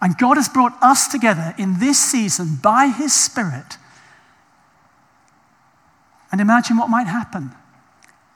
And 0.00 0.16
God 0.16 0.36
has 0.36 0.48
brought 0.48 0.72
us 0.82 1.08
together 1.08 1.54
in 1.58 1.78
this 1.78 1.98
season 1.98 2.56
by 2.62 2.86
His 2.86 3.12
Spirit. 3.12 3.76
And 6.40 6.48
imagine 6.48 6.79
what 6.79 6.88
might 6.88 7.07
happen 7.07 7.50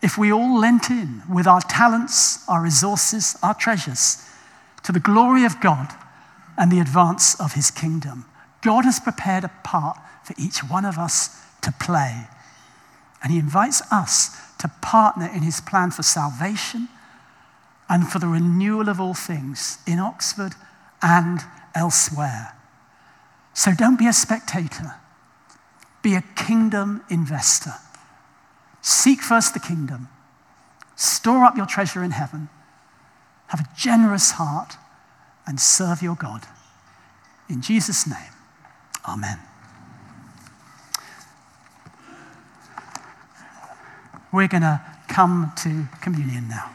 if 0.03 0.19
we 0.19 0.31
all 0.31 0.59
lent 0.61 0.91
in 0.91 1.23
with 1.27 1.47
our 1.47 1.63
talents, 1.63 2.47
our 2.47 2.61
resources, 2.61 3.35
our 3.43 3.55
treasures 3.55 4.19
to 4.83 4.93
the 4.93 5.01
glory 5.01 5.47
of 5.47 5.59
God 5.63 5.89
and 6.59 6.71
the 6.71 6.81
advance 6.81 7.41
of 7.41 7.55
His 7.55 7.71
kingdom. 7.71 8.27
God 8.61 8.85
has 8.85 9.01
prepared 9.01 9.43
a 9.43 9.51
part 9.65 9.97
for 10.23 10.35
each 10.37 10.59
one 10.59 10.85
of 10.85 10.99
us 10.99 11.31
to 11.63 11.73
play. 11.73 12.27
And 13.23 13.33
He 13.33 13.39
invites 13.39 13.81
us 13.91 14.39
to 14.59 14.69
partner 14.83 15.31
in 15.35 15.41
his 15.41 15.63
plan 15.63 15.91
for 15.91 16.03
salvation 16.03 16.91
and 17.89 18.07
for 18.07 18.19
the 18.19 18.29
renewal 18.29 18.91
of 18.91 19.01
all 19.01 19.15
things 19.15 19.79
in 19.87 19.99
Oxford 19.99 20.53
and 21.01 21.41
elsewhere. 21.75 22.55
So 23.55 23.73
don't 23.73 23.99
be 23.99 24.09
a 24.09 24.13
spectator, 24.13 24.97
be 26.03 26.15
a 26.17 26.25
kingdom 26.37 27.03
investor. 27.09 27.73
Seek 28.85 29.23
first 29.23 29.55
the 29.55 29.61
kingdom, 29.61 30.09
store 30.95 31.43
up 31.47 31.57
your 31.57 31.65
treasure 31.65 32.05
in 32.05 32.11
heaven, 32.11 32.51
have 33.47 33.61
a 33.61 33.69
generous 33.75 34.33
heart, 34.33 34.77
and 35.47 35.59
serve 35.59 36.03
your 36.03 36.15
God. 36.15 36.43
In 37.49 37.63
Jesus' 37.63 38.07
name, 38.07 38.33
amen. 39.09 39.39
We're 44.31 44.49
going 44.49 44.61
to 44.61 44.83
come 45.09 45.53
to 45.63 45.87
communion 46.03 46.49
now. 46.49 46.71